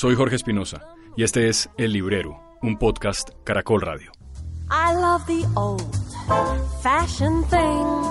Soy 0.00 0.14
Jorge 0.14 0.36
Espinosa 0.36 0.94
y 1.16 1.24
este 1.24 1.48
es 1.48 1.68
El 1.76 1.92
Librero, 1.92 2.40
un 2.62 2.78
podcast 2.78 3.30
Caracol 3.42 3.80
Radio. 3.80 4.12
I 4.70 4.94
love 4.94 5.26
the 5.26 5.44
old 5.56 5.82
fashioned 6.84 7.44
things. 7.50 8.06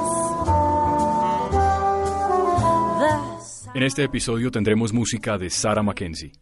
En 3.73 3.83
este 3.83 4.03
episodio 4.03 4.51
tendremos 4.51 4.91
música 4.91 5.37
de 5.37 5.49
Sarah 5.49 5.81
Mackenzie. 5.81 6.33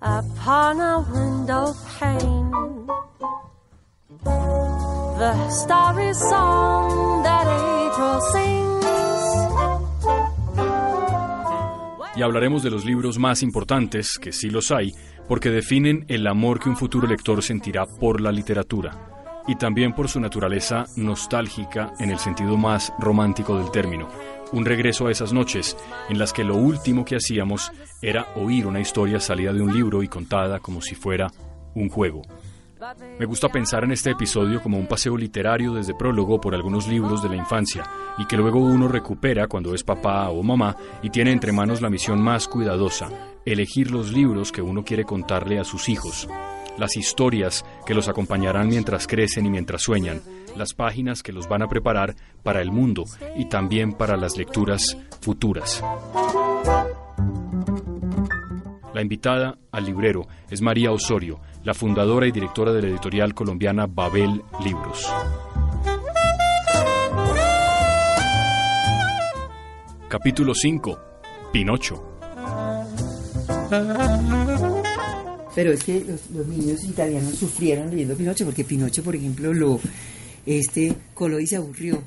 upon 0.00 0.80
a 0.80 1.00
window 1.12 1.74
pane, 1.98 2.86
the 5.18 5.50
starry 5.50 6.14
song 6.14 7.24
that 7.24 7.48
April 7.48 8.20
sings. 8.32 8.53
Y 12.16 12.22
hablaremos 12.22 12.62
de 12.62 12.70
los 12.70 12.84
libros 12.84 13.18
más 13.18 13.42
importantes, 13.42 14.18
que 14.18 14.32
sí 14.32 14.50
los 14.50 14.70
hay, 14.70 14.94
porque 15.28 15.50
definen 15.50 16.04
el 16.08 16.26
amor 16.26 16.60
que 16.60 16.68
un 16.68 16.76
futuro 16.76 17.06
lector 17.06 17.42
sentirá 17.42 17.86
por 17.86 18.20
la 18.20 18.30
literatura, 18.30 19.42
y 19.46 19.56
también 19.56 19.92
por 19.92 20.08
su 20.08 20.20
naturaleza 20.20 20.86
nostálgica 20.96 21.92
en 21.98 22.10
el 22.10 22.18
sentido 22.18 22.56
más 22.56 22.92
romántico 22.98 23.58
del 23.58 23.70
término, 23.70 24.08
un 24.52 24.64
regreso 24.64 25.06
a 25.06 25.10
esas 25.10 25.32
noches 25.32 25.76
en 26.08 26.18
las 26.18 26.32
que 26.32 26.44
lo 26.44 26.56
último 26.56 27.04
que 27.04 27.16
hacíamos 27.16 27.72
era 28.00 28.28
oír 28.36 28.66
una 28.66 28.80
historia 28.80 29.18
salida 29.18 29.52
de 29.52 29.62
un 29.62 29.74
libro 29.74 30.02
y 30.02 30.08
contada 30.08 30.60
como 30.60 30.80
si 30.80 30.94
fuera 30.94 31.28
un 31.74 31.88
juego. 31.88 32.22
Me 33.18 33.24
gusta 33.24 33.48
pensar 33.48 33.84
en 33.84 33.92
este 33.92 34.10
episodio 34.10 34.62
como 34.62 34.78
un 34.78 34.86
paseo 34.86 35.16
literario 35.16 35.72
desde 35.72 35.94
prólogo 35.94 36.40
por 36.40 36.54
algunos 36.54 36.86
libros 36.86 37.22
de 37.22 37.28
la 37.30 37.36
infancia 37.36 37.84
y 38.18 38.26
que 38.26 38.36
luego 38.36 38.58
uno 38.58 38.88
recupera 38.88 39.46
cuando 39.46 39.74
es 39.74 39.82
papá 39.82 40.28
o 40.28 40.42
mamá 40.42 40.76
y 41.02 41.10
tiene 41.10 41.32
entre 41.32 41.52
manos 41.52 41.80
la 41.80 41.88
misión 41.88 42.20
más 42.20 42.46
cuidadosa, 42.46 43.08
elegir 43.46 43.90
los 43.90 44.12
libros 44.12 44.52
que 44.52 44.60
uno 44.60 44.84
quiere 44.84 45.04
contarle 45.04 45.58
a 45.58 45.64
sus 45.64 45.88
hijos, 45.88 46.28
las 46.76 46.96
historias 46.96 47.64
que 47.86 47.94
los 47.94 48.08
acompañarán 48.08 48.68
mientras 48.68 49.06
crecen 49.06 49.46
y 49.46 49.50
mientras 49.50 49.82
sueñan, 49.82 50.20
las 50.56 50.74
páginas 50.74 51.22
que 51.22 51.32
los 51.32 51.48
van 51.48 51.62
a 51.62 51.68
preparar 51.68 52.14
para 52.42 52.60
el 52.60 52.70
mundo 52.70 53.04
y 53.36 53.46
también 53.46 53.92
para 53.92 54.16
las 54.16 54.36
lecturas 54.36 54.98
futuras. 55.20 55.82
La 58.94 59.02
invitada 59.02 59.58
al 59.72 59.86
librero 59.86 60.28
es 60.48 60.62
María 60.62 60.92
Osorio, 60.92 61.40
la 61.64 61.72
fundadora 61.72 62.26
y 62.26 62.32
directora 62.32 62.72
de 62.72 62.82
la 62.82 62.88
editorial 62.88 63.34
colombiana 63.34 63.86
Babel 63.86 64.42
Libros. 64.62 65.06
Capítulo 70.08 70.54
5. 70.54 70.98
Pinocho. 71.52 72.18
Pero 75.54 75.72
es 75.72 75.82
que 75.84 76.04
los, 76.04 76.46
niños 76.46 76.84
italianos 76.84 77.34
sufrieron 77.36 77.90
leyendo 77.90 78.14
Pinocho, 78.14 78.44
porque 78.44 78.64
Pinocho, 78.64 79.02
por 79.02 79.16
ejemplo, 79.16 79.54
lo 79.54 79.80
este 80.44 80.94
coló 81.14 81.40
y 81.40 81.46
se 81.46 81.56
aburrió. 81.56 82.02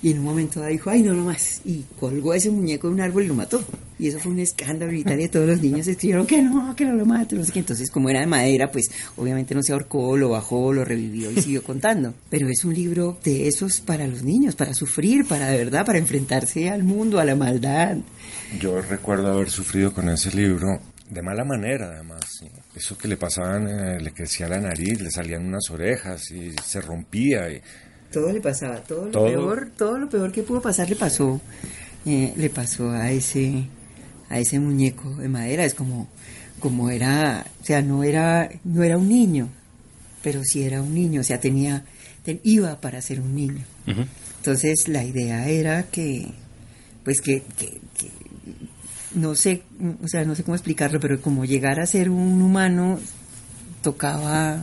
Y 0.00 0.12
en 0.12 0.18
un 0.18 0.24
momento 0.24 0.64
dijo, 0.64 0.90
ay, 0.90 1.02
no, 1.02 1.12
no 1.12 1.24
más. 1.24 1.60
Y 1.64 1.84
colgó 1.98 2.32
ese 2.32 2.50
muñeco 2.50 2.86
de 2.88 2.94
un 2.94 3.00
árbol 3.00 3.24
y 3.24 3.26
lo 3.28 3.34
mató. 3.34 3.64
Y 3.98 4.06
eso 4.06 4.20
fue 4.20 4.30
un 4.30 4.38
escándalo 4.38 4.92
en 4.92 4.98
Italia. 4.98 5.28
Todos 5.28 5.48
los 5.48 5.60
niños 5.60 5.88
escribieron 5.88 6.24
que 6.24 6.40
no, 6.40 6.76
que 6.76 6.84
no 6.84 6.94
lo 6.94 7.04
mate. 7.04 7.34
No 7.34 7.44
sé 7.44 7.52
qué. 7.52 7.58
Entonces, 7.58 7.90
como 7.90 8.08
era 8.08 8.20
de 8.20 8.26
madera, 8.26 8.70
pues 8.70 8.90
obviamente 9.16 9.56
no 9.56 9.62
se 9.62 9.72
ahorcó, 9.72 10.16
lo 10.16 10.28
bajó, 10.30 10.72
lo 10.72 10.84
revivió 10.84 11.32
y 11.32 11.42
siguió 11.42 11.64
contando. 11.64 12.14
Pero 12.30 12.48
es 12.48 12.64
un 12.64 12.74
libro 12.74 13.18
de 13.24 13.48
esos 13.48 13.80
para 13.80 14.06
los 14.06 14.22
niños, 14.22 14.54
para 14.54 14.72
sufrir, 14.72 15.26
para 15.26 15.48
de 15.48 15.58
verdad, 15.58 15.84
para 15.84 15.98
enfrentarse 15.98 16.70
al 16.70 16.84
mundo, 16.84 17.18
a 17.18 17.24
la 17.24 17.34
maldad. 17.34 17.96
Yo 18.60 18.80
recuerdo 18.80 19.32
haber 19.32 19.50
sufrido 19.50 19.92
con 19.92 20.08
ese 20.08 20.30
libro 20.34 20.80
de 21.10 21.22
mala 21.22 21.44
manera, 21.44 21.90
además. 21.92 22.22
Eso 22.74 22.96
que 22.96 23.08
le 23.08 23.16
pasaban, 23.16 23.68
eh, 23.68 24.00
le 24.00 24.12
crecía 24.12 24.48
la 24.48 24.60
nariz, 24.60 25.00
le 25.00 25.10
salían 25.10 25.44
unas 25.44 25.68
orejas 25.70 26.30
y 26.30 26.54
se 26.64 26.80
rompía. 26.80 27.50
Y, 27.50 27.60
Todo 28.12 28.32
le 28.32 28.40
pasaba, 28.40 28.76
todo 28.82 29.06
lo 29.06 29.10
Todo. 29.12 29.24
peor, 29.26 29.70
todo 29.76 29.98
lo 29.98 30.08
peor 30.08 30.32
que 30.32 30.42
pudo 30.42 30.62
pasar 30.62 30.88
le 30.88 30.96
pasó, 30.96 31.40
eh, 32.06 32.32
le 32.36 32.48
pasó 32.50 32.90
a 32.90 33.10
ese, 33.10 33.64
a 34.30 34.38
ese 34.38 34.58
muñeco 34.58 35.14
de 35.16 35.28
madera. 35.28 35.64
Es 35.64 35.74
como, 35.74 36.08
como 36.60 36.88
era, 36.90 37.46
o 37.60 37.64
sea, 37.64 37.82
no 37.82 38.02
era, 38.04 38.48
no 38.64 38.82
era 38.82 38.96
un 38.96 39.08
niño, 39.08 39.48
pero 40.22 40.42
sí 40.42 40.62
era 40.62 40.80
un 40.82 40.94
niño, 40.94 41.20
o 41.20 41.24
sea, 41.24 41.38
tenía, 41.38 41.84
ten- 42.24 42.40
iba 42.44 42.80
para 42.80 43.02
ser 43.02 43.20
un 43.20 43.34
niño. 43.34 43.64
Entonces 44.38 44.88
la 44.88 45.04
idea 45.04 45.48
era 45.48 45.82
que, 45.84 46.28
pues 47.04 47.20
que, 47.20 47.42
que- 47.58 47.80
que 47.98 48.10
no 49.14 49.34
sé, 49.34 49.62
o 50.02 50.08
sea, 50.08 50.24
no 50.24 50.34
sé 50.34 50.44
cómo 50.44 50.54
explicarlo, 50.54 50.98
pero 51.00 51.20
como 51.20 51.44
llegar 51.44 51.78
a 51.80 51.86
ser 51.86 52.08
un 52.08 52.40
humano 52.40 52.98
tocaba 53.82 54.62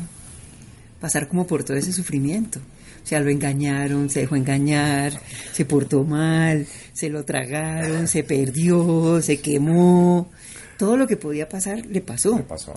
pasar 0.99 1.27
como 1.27 1.45
por 1.45 1.63
todo 1.63 1.77
ese 1.77 1.91
sufrimiento. 1.93 2.59
O 3.05 3.07
sea, 3.07 3.19
lo 3.19 3.29
engañaron, 3.29 4.09
se 4.09 4.21
dejó 4.21 4.35
engañar, 4.35 5.13
se 5.53 5.63
portó 5.63 6.03
mal, 6.03 6.65
se 6.91 7.07
lo 7.11 7.23
tragaron, 7.23 8.07
se 8.07 8.23
perdió, 8.23 9.21
se 9.21 9.39
quemó. 9.41 10.31
Todo 10.79 10.97
lo 10.97 11.05
que 11.05 11.15
podía 11.15 11.47
pasar 11.47 11.85
le 11.85 12.01
pasó. 12.01 12.35
¿Qué 12.35 12.41
pasó? 12.41 12.73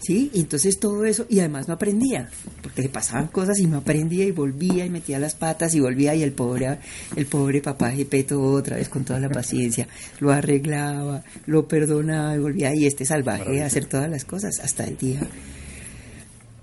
¿Sí? 0.00 0.32
Y 0.34 0.40
entonces 0.40 0.80
todo 0.80 1.04
eso, 1.04 1.24
y 1.28 1.38
además 1.38 1.68
no 1.68 1.74
aprendía, 1.74 2.28
porque 2.60 2.82
le 2.82 2.88
pasaban 2.88 3.28
cosas 3.28 3.60
y 3.60 3.66
no 3.68 3.76
aprendía 3.76 4.24
y 4.24 4.32
volvía 4.32 4.84
y 4.84 4.90
metía 4.90 5.20
las 5.20 5.36
patas 5.36 5.72
y 5.76 5.80
volvía 5.80 6.16
y 6.16 6.24
el 6.24 6.32
pobre, 6.32 6.80
el 7.14 7.26
pobre 7.26 7.60
papá 7.60 7.92
Gepeto 7.92 8.42
otra 8.42 8.76
vez 8.76 8.88
con 8.88 9.04
toda 9.04 9.20
la 9.20 9.28
paciencia, 9.28 9.86
lo 10.18 10.32
arreglaba, 10.32 11.22
lo 11.46 11.68
perdonaba 11.68 12.34
y 12.34 12.40
volvía 12.40 12.74
y 12.74 12.86
este 12.86 13.04
salvaje 13.04 13.62
a 13.62 13.66
hacer 13.66 13.86
todas 13.86 14.10
las 14.10 14.24
cosas 14.24 14.58
hasta 14.58 14.82
el 14.82 14.96
día, 14.96 15.20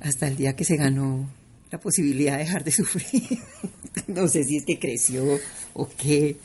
hasta 0.02 0.28
el 0.28 0.36
día 0.36 0.58
que 0.58 0.66
se 0.66 0.76
ganó 0.76 1.30
la 1.74 1.80
posibilidad 1.80 2.34
de 2.34 2.44
dejar 2.44 2.64
de 2.64 2.70
sufrir. 2.72 3.24
no 4.08 4.28
sé 4.28 4.44
si 4.44 4.58
es 4.58 4.64
que 4.64 4.78
creció 4.78 5.40
o 5.74 5.90
qué. 5.98 6.38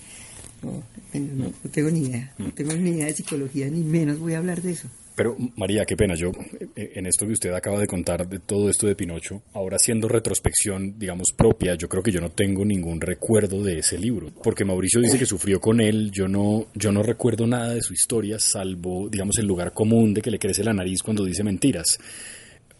No, 0.62 0.82
no, 1.12 1.44
no 1.44 1.70
tengo 1.70 1.90
ni 1.90 2.06
idea, 2.06 2.32
no 2.38 2.50
tengo 2.52 2.72
ni 2.72 2.90
idea 2.90 3.06
de 3.06 3.14
psicología, 3.14 3.68
ni 3.68 3.84
menos 3.84 4.18
voy 4.18 4.32
a 4.32 4.38
hablar 4.38 4.62
de 4.62 4.72
eso. 4.72 4.88
Pero 5.14 5.36
María, 5.56 5.84
qué 5.84 5.96
pena, 5.96 6.14
yo 6.14 6.30
eh, 6.76 6.92
en 6.94 7.06
esto 7.06 7.26
que 7.26 7.32
usted 7.32 7.52
acaba 7.52 7.78
de 7.78 7.86
contar 7.86 8.26
de 8.26 8.38
todo 8.38 8.70
esto 8.70 8.86
de 8.86 8.94
Pinocho, 8.94 9.42
ahora 9.52 9.76
haciendo 9.76 10.08
retrospección, 10.08 10.98
digamos, 10.98 11.32
propia, 11.36 11.74
yo 11.74 11.88
creo 11.88 12.02
que 12.02 12.12
yo 12.12 12.20
no 12.20 12.30
tengo 12.30 12.64
ningún 12.64 13.00
recuerdo 13.00 13.62
de 13.62 13.80
ese 13.80 13.98
libro, 13.98 14.30
porque 14.42 14.64
Mauricio 14.64 15.00
dice 15.00 15.18
que 15.18 15.26
sufrió 15.26 15.60
con 15.60 15.80
él, 15.80 16.10
yo 16.10 16.26
no, 16.26 16.68
yo 16.74 16.90
no 16.90 17.02
recuerdo 17.02 17.46
nada 17.46 17.74
de 17.74 17.82
su 17.82 17.92
historia, 17.92 18.38
salvo, 18.38 19.08
digamos, 19.10 19.36
el 19.38 19.46
lugar 19.46 19.72
común 19.72 20.14
de 20.14 20.22
que 20.22 20.30
le 20.30 20.38
crece 20.38 20.64
la 20.64 20.72
nariz 20.72 21.02
cuando 21.02 21.24
dice 21.24 21.44
mentiras. 21.44 21.98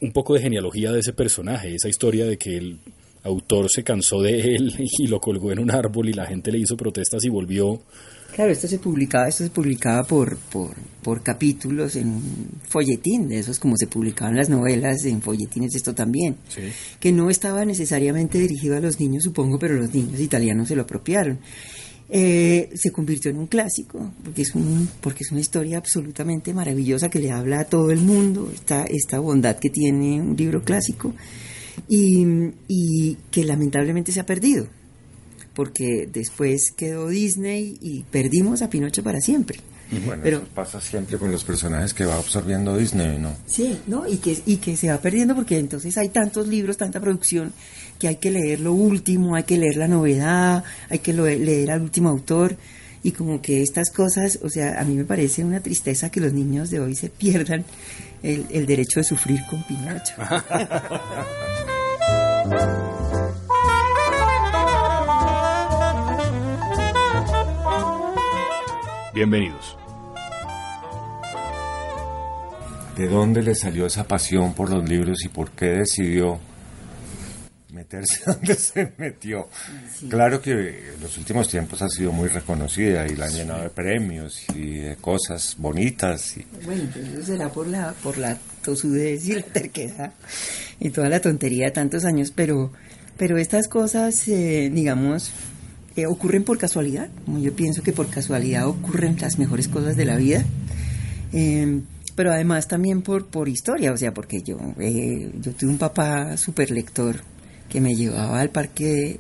Un 0.01 0.13
poco 0.13 0.35
de 0.35 0.41
genealogía 0.41 0.93
de 0.93 1.01
ese 1.01 1.13
personaje, 1.13 1.75
esa 1.75 1.89
historia 1.89 2.25
de 2.27 2.37
que 2.39 2.57
el 2.57 2.79
autor 3.25 3.69
se 3.71 3.83
cansó 3.83 4.23
de 4.23 4.55
él 4.55 4.75
y 4.99 5.07
lo 5.09 5.21
colgó 5.21 5.51
en 5.53 5.59
un 5.59 5.71
árbol 5.71 6.09
y 6.09 6.13
la 6.13 6.27
gente 6.27 6.53
le 6.53 6.59
hizo 6.59 6.77
protestas 6.77 7.25
y 7.25 7.29
volvió 7.29 7.81
Claro, 8.35 8.53
esto 8.53 8.69
se 8.69 8.79
publicaba, 8.79 9.27
esto 9.27 9.43
se 9.43 9.51
publicaba 9.51 10.05
por, 10.05 10.37
por, 10.37 10.75
por 11.03 11.23
capítulos 11.23 11.97
en 11.97 12.09
un 12.09 12.51
folletín, 12.69 13.27
de 13.29 13.39
esos 13.39 13.59
como 13.59 13.75
se 13.77 13.87
publicaban 13.87 14.37
las 14.37 14.51
novelas 14.51 15.05
en 15.07 15.23
folletines, 15.23 15.75
esto 15.75 15.95
también, 15.95 16.37
Sí. 16.49 16.61
que 17.01 17.11
no 17.11 17.31
estaba 17.31 17.65
necesariamente 17.65 18.39
dirigido 18.39 18.77
a 18.77 18.81
los 18.81 19.01
niños, 19.01 19.25
supongo, 19.25 19.59
pero 19.59 19.75
los 19.75 19.93
niños 19.95 20.21
italianos 20.21 20.69
se 20.69 20.77
lo 20.77 20.83
apropiaron. 20.83 21.39
Eh, 22.11 22.71
se 22.75 22.91
convirtió 22.91 23.31
en 23.31 23.39
un 23.39 23.47
clásico, 23.47 24.13
porque 24.25 24.43
es, 24.43 24.55
un, 24.55 24.89
porque 25.01 25.25
es 25.25 25.31
una 25.31 25.41
historia 25.41 25.77
absolutamente 25.77 26.55
maravillosa 26.55 27.11
que 27.11 27.19
le 27.19 27.31
habla 27.31 27.61
a 27.61 27.65
todo 27.65 27.91
el 27.91 28.01
mundo, 28.01 28.51
esta, 28.53 28.85
esta 28.85 29.19
bondad 29.19 29.59
que 29.59 29.69
tiene 29.69 30.21
un 30.21 30.35
libro 30.35 30.63
clásico, 30.63 31.15
y, 31.89 32.25
y 32.67 33.17
que 33.31 33.45
lamentablemente 33.45 34.13
se 34.13 34.21
ha 34.21 34.27
perdido 34.27 34.67
porque 35.59 36.09
después 36.13 36.71
quedó 36.71 37.09
Disney 37.09 37.79
y 37.81 38.05
perdimos 38.05 38.63
a 38.63 38.71
Pinocho 38.71 39.03
para 39.03 39.21
siempre. 39.21 39.59
Bueno, 40.05 40.23
Pero- 40.23 40.37
eso 40.39 40.47
pasa 40.55 40.81
siempre 40.81 41.17
con 41.19 41.33
los 41.33 41.45
personajes 41.45 41.95
que 41.95 42.05
va 42.05 42.17
absorbiendo 42.17 42.77
Disney, 42.77 43.19
¿no? 43.19 43.35
Sí, 43.47 43.79
¿no? 43.87 44.07
Y 44.07 44.19
que, 44.19 44.39
y 44.45 44.57
que 44.59 44.77
se 44.77 44.91
va 44.91 44.99
perdiendo 44.99 45.35
porque 45.35 45.59
entonces 45.59 45.97
hay 45.97 46.11
tantos 46.11 46.47
libros, 46.47 46.77
tanta 46.77 47.01
producción, 47.01 47.53
que 47.99 48.09
hay 48.09 48.17
que 48.17 48.31
leer 48.31 48.61
lo 48.61 48.73
último, 48.75 49.35
hay 49.35 49.45
que 49.45 49.57
leer 49.57 49.77
la 49.77 49.89
novedad, 49.89 50.63
hay 50.91 50.99
que 50.99 51.13
lo- 51.15 51.25
leer 51.27 51.71
al 51.71 51.81
último 51.83 52.11
autor. 52.11 52.57
Y 53.03 53.13
como 53.13 53.41
que 53.41 53.63
estas 53.63 53.91
cosas, 53.91 54.41
o 54.43 54.51
sea, 54.51 54.81
a 54.81 54.85
mí 54.85 54.95
me 54.95 55.05
parece 55.05 55.45
una 55.45 55.61
tristeza 55.61 56.11
que 56.11 56.21
los 56.21 56.33
niños 56.33 56.69
de 56.69 56.81
hoy 56.81 56.95
se 56.97 57.09
pierdan 57.09 57.65
el, 58.23 58.45
el 58.51 58.67
derecho 58.67 59.01
de 59.01 59.05
sufrir 59.05 59.41
con 59.49 59.63
Pinocho. 59.63 60.15
Bienvenidos. 69.15 69.78
¿De 72.99 73.07
dónde 73.07 73.43
le 73.43 73.55
salió 73.55 73.87
esa 73.87 74.09
pasión 74.09 74.55
por 74.55 74.71
los 74.71 74.89
libros 74.89 75.25
y 75.25 75.29
por 75.29 75.53
qué 75.53 75.67
decidió 75.67 76.41
meterse 77.73 78.23
donde 78.27 78.55
se 78.57 78.93
metió. 78.99 79.49
Claro 80.09 80.43
que 80.43 80.51
en 80.51 81.01
los 81.01 81.17
últimos 81.17 81.49
tiempos 81.49 81.81
ha 81.81 81.89
sido 81.89 82.11
muy 82.11 82.29
reconocida 82.29 83.07
y 83.07 83.15
la 83.15 83.27
han 83.27 83.33
llenado 83.33 83.63
de 83.63 83.71
premios 83.71 84.45
y 84.53 84.79
de 84.79 84.97
cosas 84.97 85.55
bonitas. 85.59 86.39
Y... 86.39 86.47
Bueno, 86.65 86.83
entonces 86.83 87.15
eso 87.15 87.23
será 87.27 87.51
por 87.51 87.69
la, 87.69 87.95
por 88.03 88.19
la 88.19 88.37
tosudez 88.65 89.29
y 89.29 89.35
la 89.35 89.43
terquedad 89.43 90.13
y 90.81 90.91
toda 90.91 91.09
la 91.09 91.21
tontería 91.21 91.67
de 91.67 91.71
tantos 91.71 92.05
años, 92.05 92.33
pero, 92.35 92.73
pero 93.17 93.39
estas 93.39 93.69
cosas, 93.69 94.27
eh, 94.27 94.71
digamos, 94.75 95.31
eh, 95.95 96.07
ocurren 96.07 96.43
por 96.43 96.59
casualidad, 96.59 97.11
como 97.25 97.39
yo 97.39 97.55
pienso 97.55 97.85
que 97.85 97.93
por 97.93 98.09
casualidad 98.11 98.67
ocurren 98.67 99.17
las 99.21 99.39
mejores 99.39 99.69
cosas 99.69 99.97
de 99.97 100.05
la 100.05 100.17
vida. 100.17 100.45
Eh, 101.33 101.81
pero 102.19 102.33
además 102.33 102.67
también 102.67 103.03
por, 103.03 103.27
por 103.27 103.49
historia, 103.49 103.93
o 103.93 103.97
sea, 103.97 104.13
porque 104.13 104.43
yo, 104.43 104.59
eh, 104.81 105.31
yo 105.41 105.53
tuve 105.53 105.71
un 105.71 105.79
papá 105.79 106.37
súper 106.37 106.73
lector 106.73 107.21
que 107.69 107.81
me 107.81 107.95
llevaba 107.95 108.41
al 108.41 108.51
parque 108.51 109.11
eh, 109.11 109.19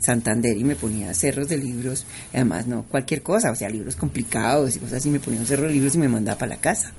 Santander 0.00 0.56
y 0.56 0.64
me 0.64 0.74
ponía 0.74 1.12
cerros 1.12 1.50
de 1.50 1.58
libros, 1.58 2.06
además 2.32 2.66
no 2.66 2.84
cualquier 2.84 3.20
cosa, 3.20 3.50
o 3.50 3.54
sea, 3.54 3.68
libros 3.68 3.96
complicados 3.96 4.74
y 4.74 4.78
cosas 4.78 5.00
así, 5.00 5.10
me 5.10 5.20
ponía 5.20 5.38
un 5.38 5.44
cerro 5.44 5.66
de 5.66 5.74
libros 5.74 5.96
y 5.96 5.98
me 5.98 6.08
mandaba 6.08 6.38
para 6.38 6.54
la 6.54 6.60
casa. 6.62 6.94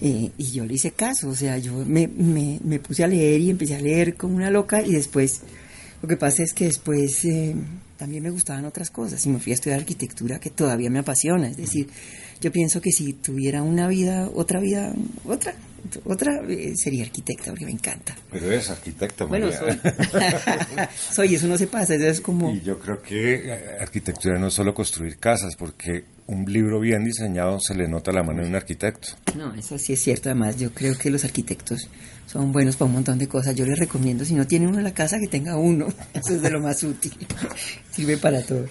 Eh, 0.00 0.30
y 0.38 0.44
yo 0.52 0.64
le 0.64 0.72
hice 0.72 0.92
caso, 0.92 1.28
o 1.28 1.34
sea, 1.34 1.58
yo 1.58 1.74
me, 1.84 2.08
me, 2.08 2.60
me, 2.64 2.78
puse 2.78 3.04
a 3.04 3.06
leer 3.06 3.42
y 3.42 3.50
empecé 3.50 3.74
a 3.74 3.78
leer 3.78 4.14
como 4.14 4.36
una 4.36 4.50
loca 4.50 4.80
y 4.80 4.92
después, 4.92 5.42
lo 6.00 6.08
que 6.08 6.16
pasa 6.16 6.42
es 6.42 6.54
que 6.54 6.64
después 6.64 7.26
eh, 7.26 7.54
también 7.98 8.22
me 8.22 8.30
gustaban 8.30 8.64
otras 8.64 8.88
cosas 8.88 9.26
y 9.26 9.28
me 9.28 9.38
fui 9.38 9.52
a 9.52 9.56
estudiar 9.56 9.80
arquitectura 9.80 10.40
que 10.40 10.48
todavía 10.48 10.88
me 10.88 11.00
apasiona, 11.00 11.48
es 11.48 11.58
decir, 11.58 11.88
yo 12.42 12.50
pienso 12.50 12.80
que 12.80 12.90
si 12.90 13.12
tuviera 13.12 13.62
una 13.62 13.86
vida, 13.86 14.28
otra 14.34 14.58
vida, 14.58 14.92
otra, 15.24 15.54
otra 16.04 16.42
eh, 16.48 16.72
sería 16.74 17.04
arquitecta, 17.04 17.50
porque 17.50 17.64
me 17.64 17.70
encanta. 17.70 18.16
Pero 18.30 18.46
eres 18.46 18.68
arquitecta, 18.68 19.24
Bueno, 19.26 19.46
María. 19.46 19.60
soy. 19.60 20.86
soy, 21.28 21.34
eso 21.36 21.46
no 21.46 21.56
se 21.56 21.68
pasa, 21.68 21.94
eso 21.94 22.06
es 22.06 22.20
como... 22.20 22.52
Y 22.52 22.60
yo 22.60 22.80
creo 22.80 23.00
que 23.00 23.34
eh, 23.34 23.76
arquitectura 23.80 24.38
no 24.40 24.48
es 24.48 24.54
solo 24.54 24.74
construir 24.74 25.18
casas, 25.18 25.54
porque 25.56 26.04
un 26.26 26.44
libro 26.52 26.80
bien 26.80 27.04
diseñado 27.04 27.60
se 27.60 27.76
le 27.76 27.86
nota 27.86 28.10
la 28.10 28.24
mano 28.24 28.42
de 28.42 28.48
un 28.48 28.56
arquitecto. 28.56 29.10
No, 29.36 29.54
eso 29.54 29.78
sí 29.78 29.92
es 29.92 30.00
cierto, 30.00 30.28
además 30.28 30.58
yo 30.58 30.72
creo 30.72 30.98
que 30.98 31.10
los 31.10 31.24
arquitectos 31.24 31.88
son 32.26 32.50
buenos 32.50 32.76
para 32.76 32.86
un 32.86 32.94
montón 32.94 33.18
de 33.18 33.28
cosas. 33.28 33.54
Yo 33.54 33.64
les 33.66 33.78
recomiendo, 33.78 34.24
si 34.24 34.34
no 34.34 34.46
tiene 34.46 34.66
uno 34.66 34.78
en 34.78 34.84
la 34.84 34.94
casa, 34.94 35.18
que 35.20 35.28
tenga 35.28 35.56
uno. 35.56 35.86
Eso 36.14 36.34
es 36.34 36.42
de 36.42 36.50
lo 36.50 36.60
más 36.60 36.82
útil. 36.82 37.12
Sirve 37.92 38.16
para 38.16 38.42
todo. 38.42 38.66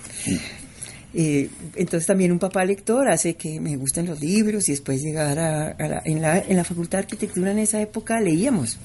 Eh, 1.14 1.50
entonces 1.76 2.08
también 2.08 2.32
un 2.32 2.40
papá 2.40 2.64
lector 2.64 3.10
hace 3.12 3.34
que 3.36 3.60
me 3.60 3.76
gusten 3.76 4.06
los 4.06 4.22
libros 4.22 4.70
y 4.70 4.72
después 4.72 5.02
llegar 5.02 5.38
a, 5.40 5.68
a 5.72 5.88
la, 5.88 6.02
en, 6.06 6.22
la, 6.22 6.40
en 6.40 6.56
la 6.56 6.64
Facultad 6.64 7.00
de 7.00 7.04
Arquitectura 7.04 7.52
en 7.52 7.60
esa 7.60 7.82
época 7.82 8.20
leíamos. 8.22 8.78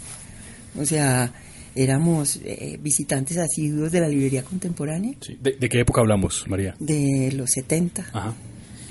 O 0.78 0.84
sea, 0.84 1.32
éramos 1.74 2.40
eh, 2.44 2.78
visitantes 2.82 3.36
asiduos 3.38 3.92
de 3.92 4.00
la 4.00 4.08
librería 4.08 4.42
contemporánea 4.42 5.12
Sí. 5.20 5.38
¿De, 5.40 5.52
de 5.52 5.68
qué 5.68 5.80
época 5.80 6.00
hablamos, 6.00 6.44
María? 6.48 6.74
de 6.80 7.32
los 7.32 7.50
70, 7.50 8.06
Ajá. 8.12 8.34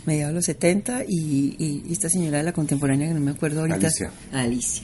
mediados 0.06 0.32
de 0.34 0.36
los 0.36 0.46
70 0.46 1.04
y, 1.08 1.56
y- 1.60 1.84
y 1.90 1.92
esta 1.94 2.10
señora 2.10 2.38
de 2.38 2.44
la 2.44 2.54
contemporánea 2.54 3.08
que 3.08 3.14
no 3.16 3.20
me 3.20 3.32
acuerdo 3.32 3.62
ahorita. 3.62 3.76
Alicia. 3.88 4.12
Alicia. 4.32 4.84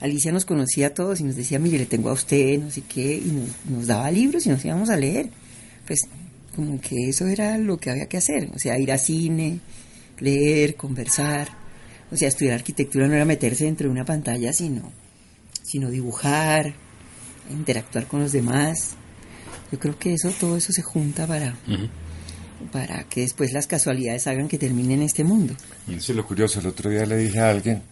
Alicia 0.00 0.30
nos 0.32 0.44
conocía 0.44 0.88
a 0.88 0.90
todos 0.90 1.20
y 1.20 1.24
nos 1.24 1.36
decía, 1.36 1.58
mire, 1.58 1.78
le 1.78 1.86
tengo 1.86 2.10
a 2.10 2.12
usted, 2.12 2.58
no 2.60 2.70
sé 2.70 2.82
qué, 2.82 3.16
y 3.16 3.30
nos, 3.30 3.48
nos 3.78 3.86
daba 3.86 4.10
libros 4.10 4.44
y 4.44 4.50
nos 4.50 4.62
íbamos 4.64 4.90
a 4.90 4.96
leer. 4.96 5.30
Pues 5.86 6.00
como 6.56 6.80
que 6.80 7.10
eso 7.10 7.26
era 7.26 7.58
lo 7.58 7.76
que 7.76 7.90
había 7.90 8.06
que 8.06 8.16
hacer, 8.16 8.50
o 8.54 8.58
sea, 8.58 8.78
ir 8.78 8.90
a 8.90 8.96
cine, 8.96 9.60
leer, 10.18 10.74
conversar. 10.74 11.48
O 12.10 12.16
sea, 12.16 12.28
estudiar 12.28 12.54
arquitectura 12.54 13.06
no 13.06 13.14
era 13.14 13.24
meterse 13.24 13.64
dentro 13.64 13.88
de 13.88 13.92
una 13.92 14.04
pantalla, 14.04 14.52
sino, 14.52 14.90
sino 15.62 15.90
dibujar, 15.90 16.72
interactuar 17.50 18.06
con 18.06 18.20
los 18.20 18.32
demás. 18.32 18.94
Yo 19.70 19.78
creo 19.78 19.98
que 19.98 20.14
eso, 20.14 20.30
todo 20.30 20.56
eso 20.56 20.72
se 20.72 20.82
junta 20.82 21.26
para, 21.26 21.56
para 22.72 23.04
que 23.04 23.22
después 23.22 23.52
las 23.52 23.66
casualidades 23.66 24.26
hagan 24.26 24.48
que 24.48 24.56
termine 24.56 24.94
en 24.94 25.02
este 25.02 25.24
mundo. 25.24 25.54
Eso 25.88 26.12
es 26.12 26.16
lo 26.16 26.26
curioso. 26.26 26.60
El 26.60 26.68
otro 26.68 26.88
día 26.88 27.04
le 27.04 27.18
dije 27.18 27.40
a 27.40 27.50
alguien 27.50 27.82